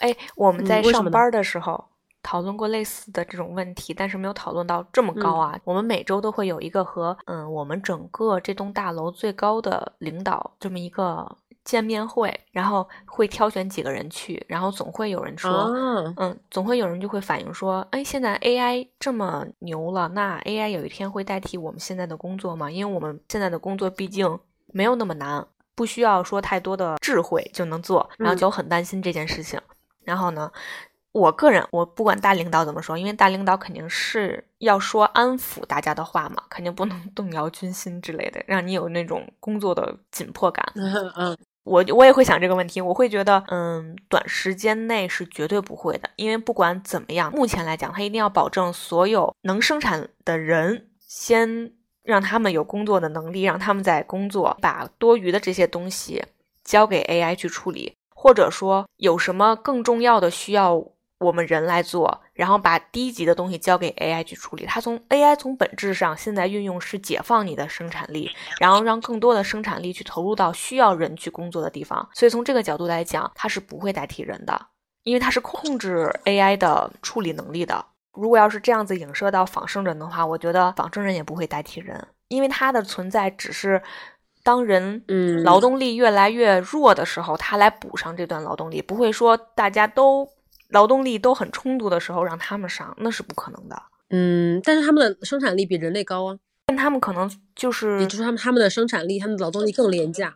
[0.00, 1.84] 哎，我们在上班的时候，
[2.22, 5.58] 讨论过类似的这种问题，但是没有讨论到这么高啊。
[5.64, 22.70] 我们每周都会有一个和嗯我们整个这栋大楼最高的领导这么一个见面会，然后会挑选几个人去，然后总会有人说，啊，嗯，总会有人就会反映说，哎，现在 AI 这么牛了，那 AI 有一天会代替我们现在的工作吗？
[22.70, 29.60] 因为我们现在的工作毕竟没有那么难，不需要说太多的智慧就能做，然后嗯就很担心这件事情。
[30.04, 30.50] 然后呢，
[31.12, 40.66] 我个人我不管大领导怎么说，因为大领导肯定是要说安抚大家的话嘛，肯定不能动摇军心之类的，让你有那种工作的紧迫感。
[40.74, 56.24] 嗯嗯我我也会想这个问题，我会觉得，嗯，短时间内是绝对不会的，因为不管怎么样，目前来讲，他一定要保证所有能生产的人先让他们有工作的能力，让他们在工作，把多余的这些东西
[56.64, 60.84] 交给 AI 去处理，或者说有什么更重要的需要
[61.20, 64.66] 我们人来做，然后把低级的东西交给 AI 去处理。
[64.66, 68.28] 它从 AI 从本质上现在运用是解放你的生产力，
[68.58, 72.08] 然后让更多的生产力去投入到需要人去工作的地方。
[72.12, 74.60] 所以从这个角度来讲，它是不会代替人的，
[75.04, 77.84] 因为它是控制 AI 的处理能力的。
[78.12, 83.80] 如果要是这样子影射到仿生人的话，我觉得仿生人也不会代替人，因为它的存在只是
[84.42, 90.28] 当人嗯劳动力越来越弱的时候，它来补上这段劳动力，不会说大家都
[90.72, 93.82] 劳动力都很充足的时候让他们上，那是不可能的。
[94.10, 100.34] 嗯，但是他们的生产力比人类高啊，但他们可能就是也就是他们他们的生产力，他们的劳动力更廉价。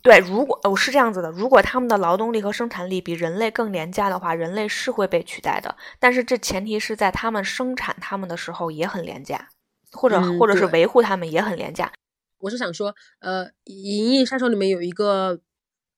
[0.00, 5.74] 对，如果哦是这样子的，如果他们的劳动力和生产力比人类更廉价的话，人类是会被取代的。
[5.98, 9.48] 但是这前提是在他们生产他们的时候也很廉价，
[9.90, 11.90] 或者、嗯或者是维护他们也很廉价。
[12.38, 15.40] 我是想说，呃，《银翼杀手》里面有一个，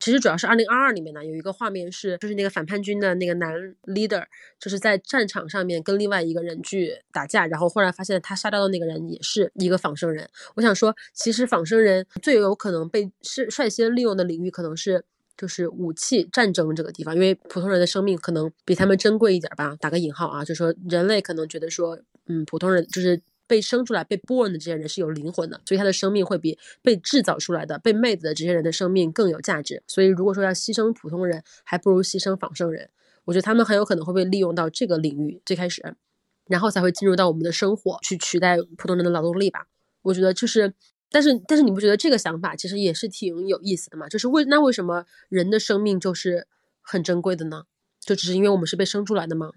[0.01, 4.25] 其实主要是二零二二里面呢，有一个画面是，就是那个反叛军的那个男 leader，
[4.59, 10.29] 就是在战场上面跟另外一个人去打架，然后忽然发现他杀掉的那个人也是一个仿生人。
[10.57, 15.05] 我想说，其实仿生人最有可能被是率先利用的领域可能是。
[15.37, 23.19] 就是武器战争这个地方，因为普通人的生命可能比他们珍贵一点吧，打个引号啊，就说人类可能觉得说，嗯，普通人就是
[23.51, 29.83] 被生出来、被 born 的这些人是有灵魂的，所以他的生命会比被制造出来的、被 made 的这些人的生命更有价值。
[29.89, 32.89] 所以如果说要牺牲普通人，还不如牺牲仿生人。
[33.25, 35.97] 我觉得他们很有可能会被利用到这个领域最开始，
[36.47, 39.67] 然后才会进入到我们的生活去取代普通人的劳动力吧。
[40.03, 40.73] 我觉得就是，
[41.11, 44.09] 但是但是你不觉得这个想法其实也是挺有意思的吗？
[44.09, 46.47] 就是为那为什么人的生命就是
[46.81, 47.65] 很珍贵的呢？
[47.99, 49.51] 就只是因为我们是被生出来的吗？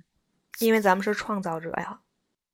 [0.60, 2.02] 因为咱们是创造者呀。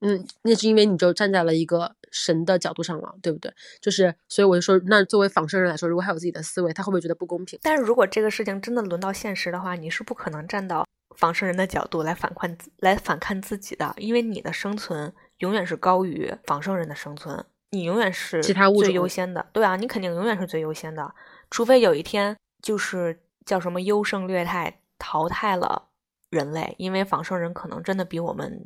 [0.02, 3.54] 嗯，那是因为你就站在了一个神的角度上了，对不对？
[3.82, 7.60] 就是，所以我就说，那作为仿生人来说，如果他有自己的思维，他会不会觉得不公平？
[7.62, 10.88] 但是如果这个事情真的轮到现实的话，你是不可能站到
[11.18, 19.46] 仿生人的角度来反看来反看自己的，因为你的生存永远是高于仿生人的生存，你永远是其他物最优先的。
[19.52, 21.14] 对啊，你肯定永远是最优先的，
[21.50, 25.90] 除非有一天就是叫什么优胜劣汰淘汰了
[26.30, 28.66] 人类，因为仿生人可能真的比我们。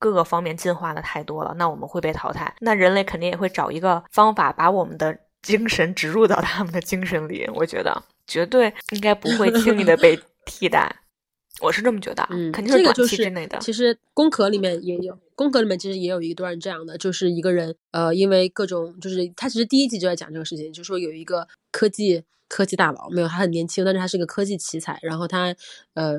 [0.00, 2.52] 各个方面进化的太多了，那我们会被淘汰。
[2.60, 7.46] 那人类肯定也会找一个方法，把我们的精神植入到他们的精神里。
[7.54, 10.90] 我觉得绝对应该不会轻易的被 替代，
[11.60, 13.58] 我是这么觉得，嗯，肯定是短这个就是期之内的。
[13.58, 25.54] 其实宫壳里面也有，宫壳里面其实也有一段这样的，就是一个人呃，因为各种就是他其实第一集就在讲这个事情，就说有一个科技科技大佬，没有他很年轻，但是他是个科技奇才，然后他
[25.92, 26.18] 呃。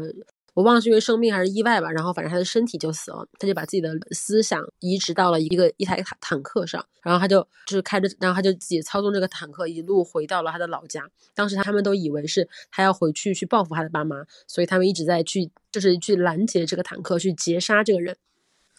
[0.54, 11.10] 我忘了是因为生病还是意外吧，然后反正他的身体就死了，他就把自己的思想移植到了一个一台坦坦克上，然后他就就是开着，然后他就自己操纵这个坦克一路回到了他的老家。
[11.34, 18.18] 当时他们都以为是他要回去去报复他的爸妈，所以他们一直在去就是去拦截这个坦克，去截杀这个人。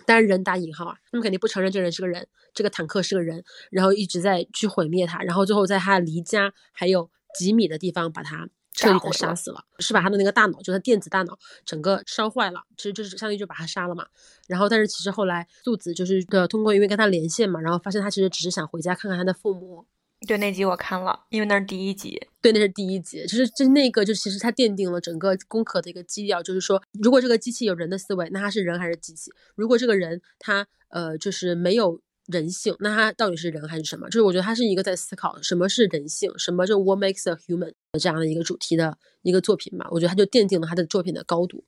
[0.04, 7.08] 当然人打引号啊，他们肯定不承认这个人是个人，这个坦克是个人，然后一直在去毁灭他，然后最后在他离家还有
[7.38, 8.48] 几米的地方把他。
[8.72, 12.62] 彻底的杀死了，是把他的那个大脑，就是他电子大脑，整个烧坏了。
[12.76, 14.06] 其实就是相当于就把他杀了嘛。
[14.48, 19.86] 然后，但是其实后来素子就是的通过因为跟他连线嘛，然后发现他其实只是想回家看看他的父母。
[20.26, 22.20] 对那集我看了，因为那是第一集。
[22.40, 23.22] 对，那是第一集。
[23.24, 29.30] 就是就那个，就其实它奠定了整个攻壳的一个基调，就是说，如果这个机器有人的思维，那它是人还是机器？
[29.54, 32.00] 如果这个人他呃就是没有。
[32.26, 34.06] 人性，那他到底是人还是什么？
[34.08, 39.86] 就是我觉得他是一个在思考什么是人性，什么就 What makes a human 这样的一个主题的一个作品嘛。
[39.90, 41.64] 我觉得他就奠定了他的作品的高度。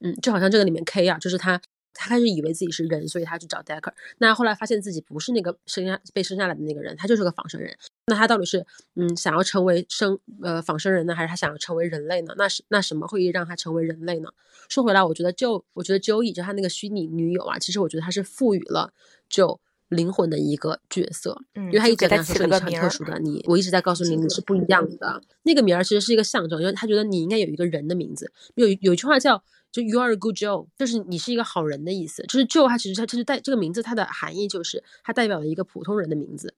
[0.00, 1.60] 嗯，就好像这个里面 K 啊，就是他
[1.92, 3.92] 他开始以为自己是人，所以他去找 Decker。
[4.18, 7.76] 那后来发现自己不是那个生下被生下来的那个人，他就是个仿生人。
[8.06, 8.64] 那他到底是
[8.94, 12.32] 嗯想要成为生呃仿生人呢，还是他想要成为人类呢？
[12.38, 14.30] 那是那什么会让他成为人类呢？
[14.68, 18.94] 说回来，我觉得就我觉得 Joey 就他那个虚拟女友啊，其实我觉得他是赋予了
[19.28, 19.60] 就
[19.90, 25.22] 灵魂的一个角色，嗯，因为他一直在说你是很了个名儿特殊的，你我一直在告诉你你是不一样的。
[25.42, 28.32] 那个名儿其实是一个象征，因为他觉得你应该有一个人的名字。
[28.54, 32.22] 有有一句话叫就 You are a good Joe，就是你是一个好人的意思。
[32.24, 36.54] 就是 Joe，它其实它就是代这个名字它的含义就是它代表了一个普通人的名字，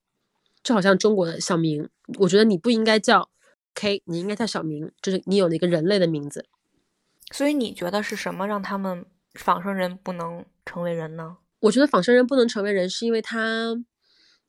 [0.62, 3.30] 就好像中国的小明，我觉得你不应该叫
[3.74, 6.44] K，你应该叫小明，就是你有了一个人类的名字。
[7.30, 11.38] 所以你觉得是什么让他们仿生人不能成为人呢？
[11.62, 13.76] 我觉得仿生人不能成为人，是因为他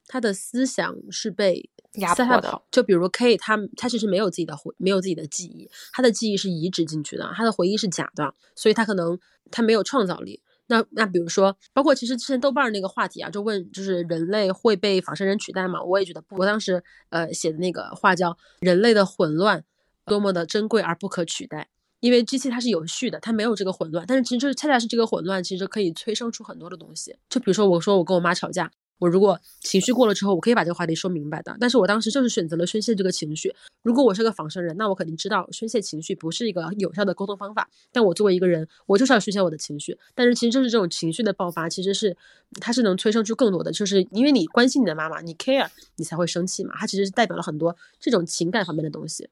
[0.08, 2.62] 他的思想是被压迫的。
[2.72, 9.18] 就比如 K，他他其实没有自己的回，没有自己的记忆，他的记忆是移植进去的，他的回忆是假的，所以他可能
[9.52, 10.42] 他没有创造力。
[10.68, 15.84] 那那比如说，包括其实之前豆瓣儿那个话题啊，就问就是人类会被仿生人取代吗？
[15.84, 16.38] 我也觉得不。
[16.38, 19.64] 我当时呃写的那个话叫“人类的混乱
[20.06, 21.70] 多么的珍贵而不可取代”，
[22.04, 27.16] 因为机器它是有序的，它没有这个混乱，但是其实就是恰恰是这个混乱，其实可以催生出很多的东西。
[27.30, 33.56] 就比如说，我说我跟我妈吵架，我如果情绪过了之后，我可以把这个话题说明白的，但是我当时就是选择了宣泄这个情绪。
[33.84, 37.70] 如果我是个仿生人，那我肯定知道宣泄情绪不是一个有效的沟通方法。
[37.94, 39.98] 但我作为一个人，我就是要宣泄我的情绪。
[40.14, 42.18] 但是其实就是这种情绪的爆发，其实是
[42.60, 46.74] 它是能催生出更多的，就是因为你关心你的妈妈，你 care，你才会生气嘛。
[46.78, 49.30] 它其实是代表了很多这种情感方面的东西。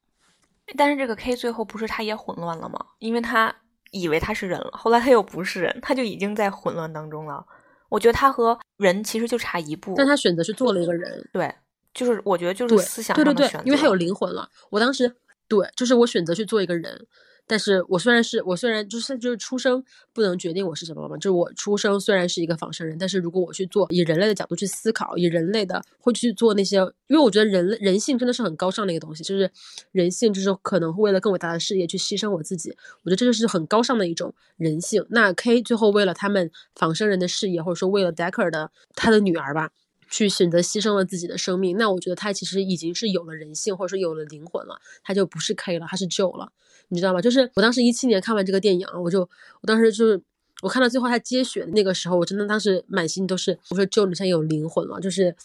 [0.77, 2.77] 但是这个 K 最后不是他也混乱了吗？
[2.99, 3.53] 因为他
[3.91, 7.45] 以为他是人了，后来他又不是人，他就已经在混乱当中了。
[7.89, 11.53] 我觉得他和人其实就差一步，但他选择去做了一个人，对，
[11.93, 14.49] 就是我觉得就是思想上的选择，，因为他有灵魂了。
[14.69, 15.13] 我当时
[15.49, 17.05] 对，就是我选择去做一个人，
[17.47, 19.83] 但是我虽然是我虽然就是就是出生
[20.13, 26.77] 不能决定我是什么嘛，就是我出生虽然是一个仿生人，但是如果我去做以人类的角度去思考，以人类的会去做那些，
[27.07, 29.51] 因为我觉得人类人性真的是很高尚的一个东西，就是
[29.91, 32.69] 人性就是可能会为了更伟大的事业去牺牲我自己，
[33.03, 35.05] 我觉得这就是很高尚的一种人性。
[35.09, 39.71] 那 K 最后为了他们仿生人的事业，或者说为了 Decker 的他的女儿吧，
[40.11, 46.51] 去选择牺牲了自己的生命，那我觉得他其实已经是有了人性，或者说有了灵魂了，他就不是 K 了，他是 Joe 了，
[46.89, 47.19] 你知道吗？
[47.19, 49.21] 就是我当时一七年看完这个电影啊，我就
[49.61, 50.21] 我当时就是
[50.61, 55.35] 我看到最后他接血的那个时候，我真的当时满心都是我说 Joe 你现在有灵魂了，就是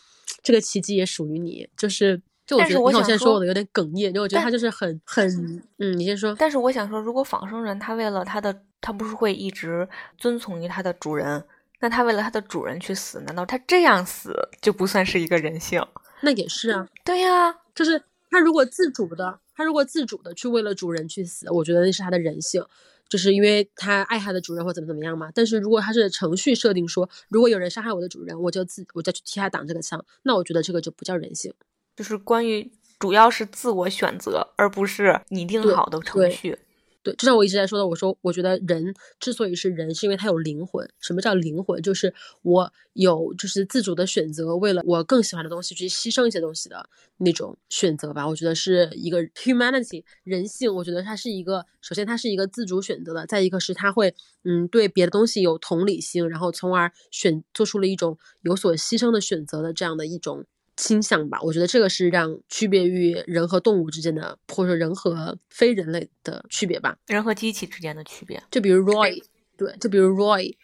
[0.43, 2.21] 这个奇迹也属于你，就是。
[2.47, 6.33] 就我觉得，我我想说现在说我的有点哽咽，就我觉得他就是很很，嗯，你先说。
[6.39, 11.43] 但是我想说，如果仿生人他为了他的，他不是会一直遵从于他的主人，
[11.81, 15.83] 那它为了它的主人去死，难道它这样死就不算是一个人性？
[16.23, 22.65] 那也是啊，对呀、就是它如果自主的，它如果自主的去为了主人去死，我觉得那是它的人性，
[23.09, 25.31] 就是因为他爱他的主人或怎么怎么样嘛。
[25.35, 31.53] 但是如果他是程序设定说，如果有人伤害我的主人，我就自我再去替他挡这个枪，那我觉得这个就不叫人性。
[31.95, 36.59] 就是关于主要是自我选择，而不是拟定好的程对序。
[37.07, 40.85] 对，就像我一直在说的，我说我觉得人之所以是人，是因为他有灵魂。
[40.99, 41.81] 什么叫灵魂？
[41.81, 48.27] 就是我有就是自主的选择，为了我更喜欢的东西去牺牲一些东西的那种选择吧。
[48.27, 50.75] 我觉得是一个 humanity 人性。
[50.75, 60.45] 我觉得它是一个，首先它是一个自主选择的，再一个是它会嗯对别的东西有同理心，然后从而选做出了一种有所牺牲的选择的这样的一种。
[60.77, 66.99] 倾向吧，我觉得这个是让区别于人和动物之间的，或者说人和非人类的区别吧。
[67.07, 68.43] 人和机器之间的区别。
[68.51, 69.23] 就比如 Roy，
[69.57, 70.55] 对，就比如 Roy，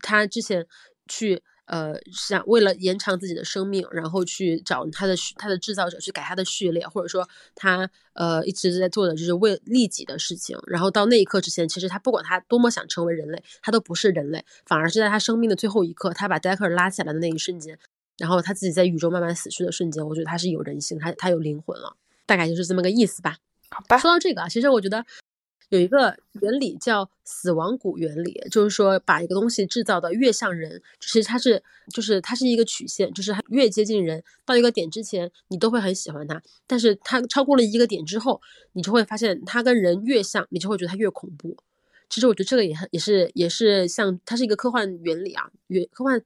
[0.00, 0.66] 他之前
[1.06, 17.78] 去呃想为了延长自己的生命，然后去找他的他的制造者去改他的序列，或者说他呃一直在做的就是为利己的事情，然后到那一刻之前，其实他不管他多么想成为人类，他都不是人类，反而是在他生命的最后一刻，他把 Decker 拉起来的那一瞬间，
[18.18, 21.96] 然后他自己在宇宙慢慢死去的瞬间，我觉得他是有人性，他他有灵魂了，
[22.26, 23.36] 大概就是这么个意思吧。
[23.70, 25.04] 好吧，说到这个啊，其实我觉得
[25.70, 31.60] 有一个原理叫死亡谷原理，就是说把一个东西制造的越像人，其实它是
[31.92, 38.40] 就是它是一个曲线，就是它越接近人，到一个点之前你都会很喜欢它，但是它超过了一个点之后，
[38.74, 41.56] 你就会发现它跟人越像，你就会觉得它越恐怖。
[42.08, 46.22] 其实我觉得这个也很也是也是像它是一个科幻原理啊，原科幻。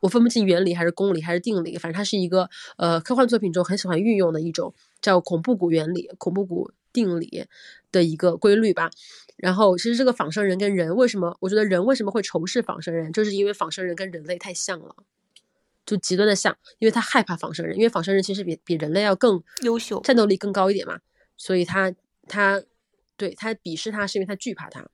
[0.00, 7.46] 我分不清原理还是公理还是定理，反正它是一个呃科幻作品中很喜欢运用的一种叫恐怖谷原理、恐怖谷定理
[7.90, 8.90] 的一个规律吧。
[9.36, 14.96] 然后其实这个仿生人跟人为什么，我觉得人为什么会仇视仿生人，就是因为仿生人跟人类太像了，
[15.86, 20.98] 就极端的像，因为他害怕仿生人，因为仿生人其实比比人类要更优秀战斗力更高一点嘛，
[21.36, 21.94] 所以他
[22.26, 22.62] 他
[23.16, 24.88] 对他鄙视他是因为他惧怕他。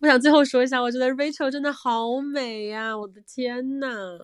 [0.00, 2.96] 我想最后说一下，我觉得 Rachel 真的好美呀！
[2.96, 4.18] 我的天呐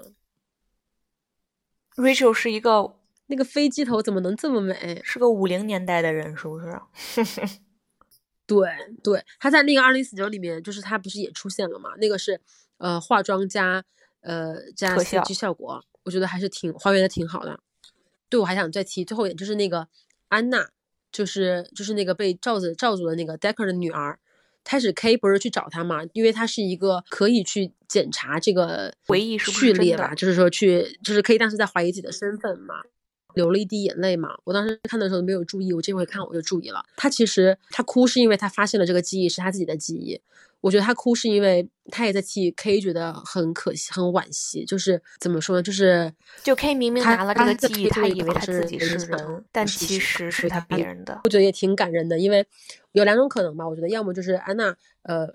[1.96, 2.94] Rachel 是一个
[3.26, 5.00] 那个飞机头怎么能这么美？
[5.04, 6.80] 是个五零年代的人，是不是？
[8.46, 8.68] 对
[9.04, 11.90] 对，他在那个二零四九里面，就是他不是也出现了嘛？
[11.98, 12.40] 那个是
[12.78, 13.84] 呃化妆加
[14.20, 17.60] 呃加 CG 效果，我觉得还是挺还原的挺好的。
[18.28, 19.88] 对，我还想再提最后一点，就是那个
[20.28, 20.70] 安娜，
[21.12, 24.18] 就是就是那个被罩子罩住的那个 Decker 的女儿。
[24.68, 26.02] 开始 K 不是去找他嘛？
[26.12, 32.74] 因为他是一个可以去检查这个回忆是序列吧，就是说去就是 K 当时在怀疑自己的身份嘛。
[33.34, 36.84] 流了一滴眼泪嘛，我当时看的时候没有注意，我这回看我就注意了。
[36.96, 40.20] 他其实他哭是因为他发现了这个记忆是他自己的记忆，
[40.60, 44.64] 我觉得他哭是因为他也在替 K 觉得很可惜、很惋惜。
[44.64, 45.62] 就是怎么说呢？
[45.62, 51.20] 就是就 K 明明拿了这个记忆他以为他考试自己是的人，但其实是他别人的。
[51.24, 52.44] 我觉得也挺感人的，因为
[52.92, 53.68] 有两种可能吧。
[53.68, 55.28] 我觉得要么就是安娜呃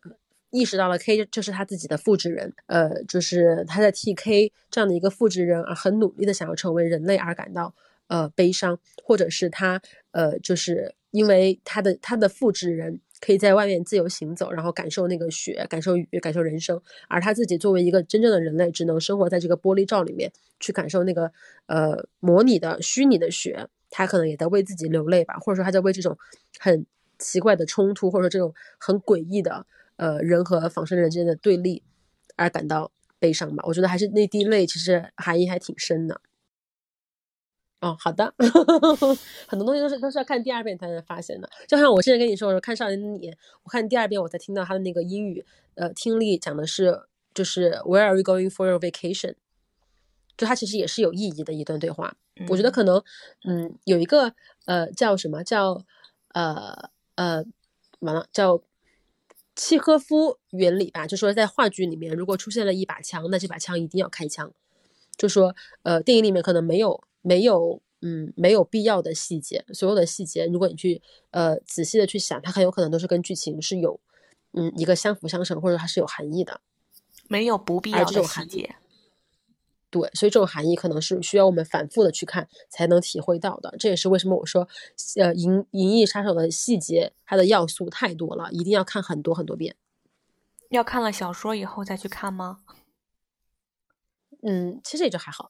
[0.49, 7.73] 意识到了 K 就是他自己的复制人，呃，就是他在替 K 这样的一个复制人而很努力的想要成为人类而感到
[8.07, 12.99] 呃悲伤，或者是他呃就是因为他的他的复制人。
[13.23, 16.81] 可以在外面自由行走，然后感受那个雪，感受雨，感受人生。
[17.07, 21.31] 而他自己作为一个真正的人类，只能生活在这个玻璃罩里面，去感受那个
[21.67, 23.69] 呃模拟的虚拟的雪。
[23.89, 26.17] 他可能也在为自己流泪吧，或者说他在为这种
[26.59, 26.85] 很
[27.17, 29.65] 奇怪的冲突，或者说这种很诡异的
[29.95, 31.81] 呃人和仿生人之间的对立
[32.35, 33.63] 而感到悲伤吧。
[33.65, 36.19] 我觉得还是那滴泪其实含义还挺深的。
[37.83, 38.33] 哦，好的，
[39.45, 41.49] 很多东西都是都是要看第二遍才能发现的。
[41.67, 43.29] 就像我之前跟你说，我说看《少年的你》，
[43.63, 47.01] 我看第二遍我才听到他的那个英语，呃，听力讲的是
[47.33, 49.35] 就是 Where are we going for your vacation？
[50.37, 52.15] 就它其实也是有意义的一段对话。
[52.47, 53.03] 我觉得可能，
[53.43, 54.33] 嗯，有一个
[54.65, 55.83] 呃叫什么叫
[56.29, 57.43] 呃呃
[57.99, 58.63] 完了叫
[59.55, 64.51] 契诃夫原理吧，就说在话剧里面，如果出现了一把枪，那这把枪一定要开枪。
[65.15, 71.01] 就说呃电影里面可能没有没有嗯没有必要的细节，所有的细节如果你去
[71.31, 73.99] 呃仔细的去想，它很有可能都是跟剧情是有
[74.51, 76.61] 嗯一个相辅相成，或者它是有含义的。
[77.27, 78.75] 没有不必要的这种含义细节。
[79.89, 83.75] 对，所以这种含义可能是需要我们反复的去看才能体会到的。
[83.77, 84.67] 这也是为什么我说，
[85.17, 89.75] 呃，《银银翼杀手》的细节它的要素太多了，一定要看很多很多遍。
[90.69, 92.61] 要看了小说以后再去看吗？
[94.41, 95.47] 嗯，其实也就还好。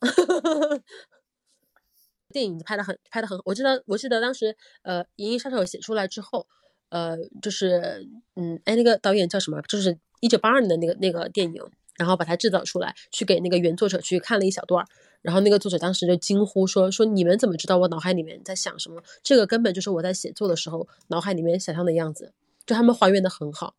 [2.34, 6.46] 电影拍的很拍的很，我记得我记得当时呃，《银翼杀手》写出来之后，
[6.90, 8.06] 呃，就是
[8.36, 9.62] 嗯，哎，那个导演叫什么？
[9.62, 11.64] 就是一九八二年的那个那个电影，
[11.96, 14.88] 然后把它制造出来，去给那个原作者去看了一小段儿，
[15.22, 19.02] 然后那个作者当时就惊呼说说你们怎么知道我脑海里面在想什么？
[19.22, 22.34] 这个根本就是我在写作的时候脑海里面想象的样子，
[22.66, 23.76] 就他们还原的很好。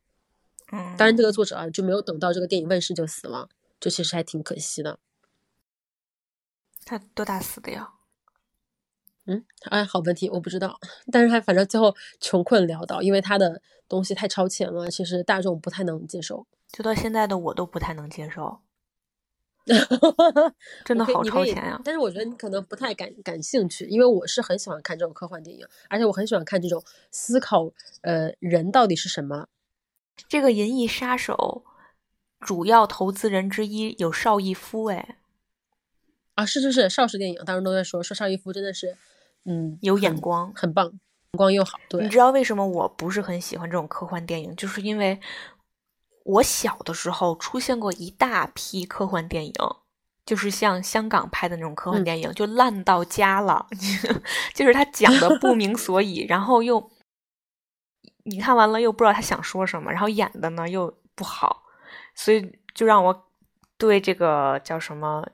[0.73, 3.49] 嗯，当然，这个作者啊就没有等到这个电影问世就死了，
[3.79, 4.99] 就其实还挺可惜的。
[6.87, 7.94] 他多大死的呀？
[9.27, 10.79] 嗯，哎，好问题，我不知道。
[11.11, 16.47] 但是他反正最后穷困潦倒，因为他的东西太超前了，其实大众不太能接受。
[16.73, 18.59] 就到现在的我都不太能接受，
[20.85, 21.81] 真的好超前啊！
[21.85, 27.71] 但是我觉得你可能不太感感兴趣，因为我是很喜欢看这种科幻电影，而且我很喜欢看这种思考，
[28.03, 29.47] 呃，人到底是什么。
[30.29, 31.65] 这个《银翼杀手》
[32.45, 35.19] 主要投资人之一有邵逸夫，哎，
[36.35, 38.97] 啊，是是是，邵氏电影，当时都在说说邵逸夫真的是，
[39.45, 40.53] 嗯，有眼光。
[40.55, 41.79] 很棒，眼光又好。
[41.89, 44.55] 对你，知道为什么我不是很喜欢这种科幻电影？
[44.57, 45.21] 就是因为
[46.25, 49.53] 我小的时候出现过一大批科幻电影，
[50.25, 53.67] 就是像香港拍的那种科幻嗯电影，就烂到家了，
[54.55, 56.91] 就是他讲的不明 所以，然后又
[58.25, 61.65] 你看完了又不知道他想说什么，然后演的呢又不好，
[62.15, 63.27] 所以就让我
[63.77, 65.27] 对这个叫什么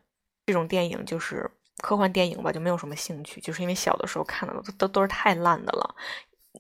[0.47, 1.49] 这种电影就是。
[1.81, 5.95] 科幻电影吧，就没有什么兴趣，就是因为小的时候看的都都都是太烂的了。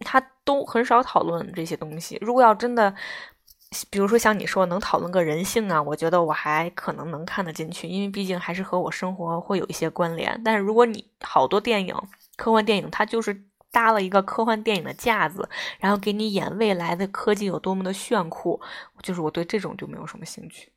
[0.05, 2.17] 他都很少讨论这些东西。
[2.23, 2.95] 如果要真的，
[3.91, 10.41] 比如说像你说能讨论个人性啊，我觉得我还可能能看得进去，因为毕竟还是和我生活会有一些关联。
[10.45, 11.95] 但是如果你好多电影，
[12.37, 15.47] 科幻电影，它就是搭了一个科幻电影的架子，
[15.79, 18.59] 然后给你演未来的科技有多么的炫酷，
[19.03, 20.70] 就是我对这种就没有什么兴趣。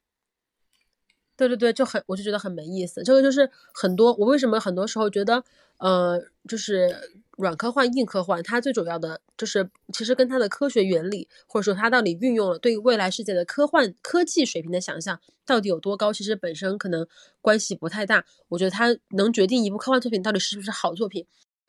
[1.36, 3.02] 对对对，就很我就觉得很没意思。
[3.04, 5.44] 这个就是很多我为什么很多时候觉得，
[5.78, 6.96] 呃，就是
[7.38, 17.08] 软科幻、硬科幻，它最主要的就是其实跟它的科学原理，或者说它到底运用了对未来世界的科幻科技水平的想象到底有多高，其实本身可能
[17.42, 18.24] 关系不太大。
[18.50, 21.26] 我觉得它能决定一部科幻作品到底是不是好作品，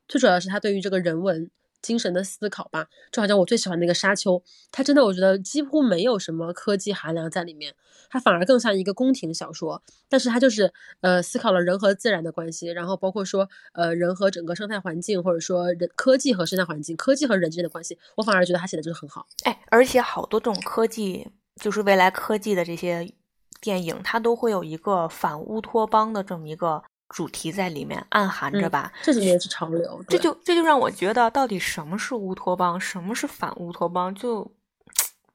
[0.06, 1.50] 最主要是它对于这个人文
[1.84, 2.88] 精神的思考吧。
[3.12, 7.74] 就好像我最喜欢那个沙丘，它真的我觉得几乎没有什么科技含量在里面，
[8.08, 9.82] 它反而更像一个宫廷小说。
[10.08, 10.72] 但是它就是
[11.02, 19.26] 呃思考了人和自然的关系，然后包括说呃人和整个生态环境，或者说人科技和生态环境、科技和人之间的关系，我反而觉得他写的就是很好。
[19.44, 21.28] 哎，而且好多这种科技，
[21.60, 23.12] 就是未来科技的这些
[23.60, 28.92] 电影，它都会有一个反乌托邦的这么一个主题在里面暗含着吧？
[29.02, 34.50] 这几年是潮流，这就这就让我觉得，到底什么是乌托邦，什么是反乌托邦，就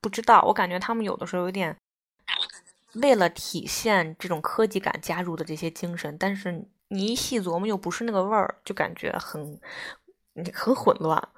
[0.02, 0.44] 不知道。
[0.48, 1.76] 我感觉他们有的时候有点
[2.96, 9.60] 为了体现这种科技感加入的这些精神，但是你一细琢磨又不是那个味儿，就感觉很
[10.54, 11.30] 很混乱。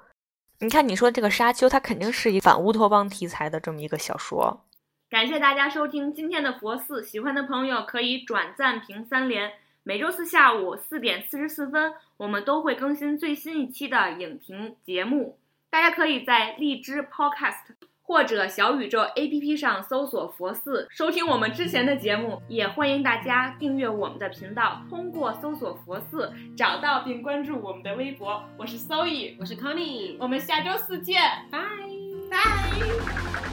[0.58, 4.64] 你看，你说这个《沙丘》，它肯定是一反乌托邦题材的这么一个小说。
[5.10, 9.52] 感谢大家收听今天的佛寺，喜欢的朋友可以转赞评三连。
[9.84, 15.38] 每周四下午四点四十四分，我们都会更新最新一期的影评节目。
[15.70, 22.40] 大家可以在荔枝 Podcast 或者小宇宙 APP 上搜索“佛寺”，收听我们之前的节目。
[22.46, 28.40] 也欢迎大家订阅我们的频道，通过搜索“佛寺”找到并关注我们的微博。
[28.56, 31.20] 我是 Zoe，我是 Connie，我们下周四见，
[31.50, 31.58] 拜
[32.30, 33.51] 拜。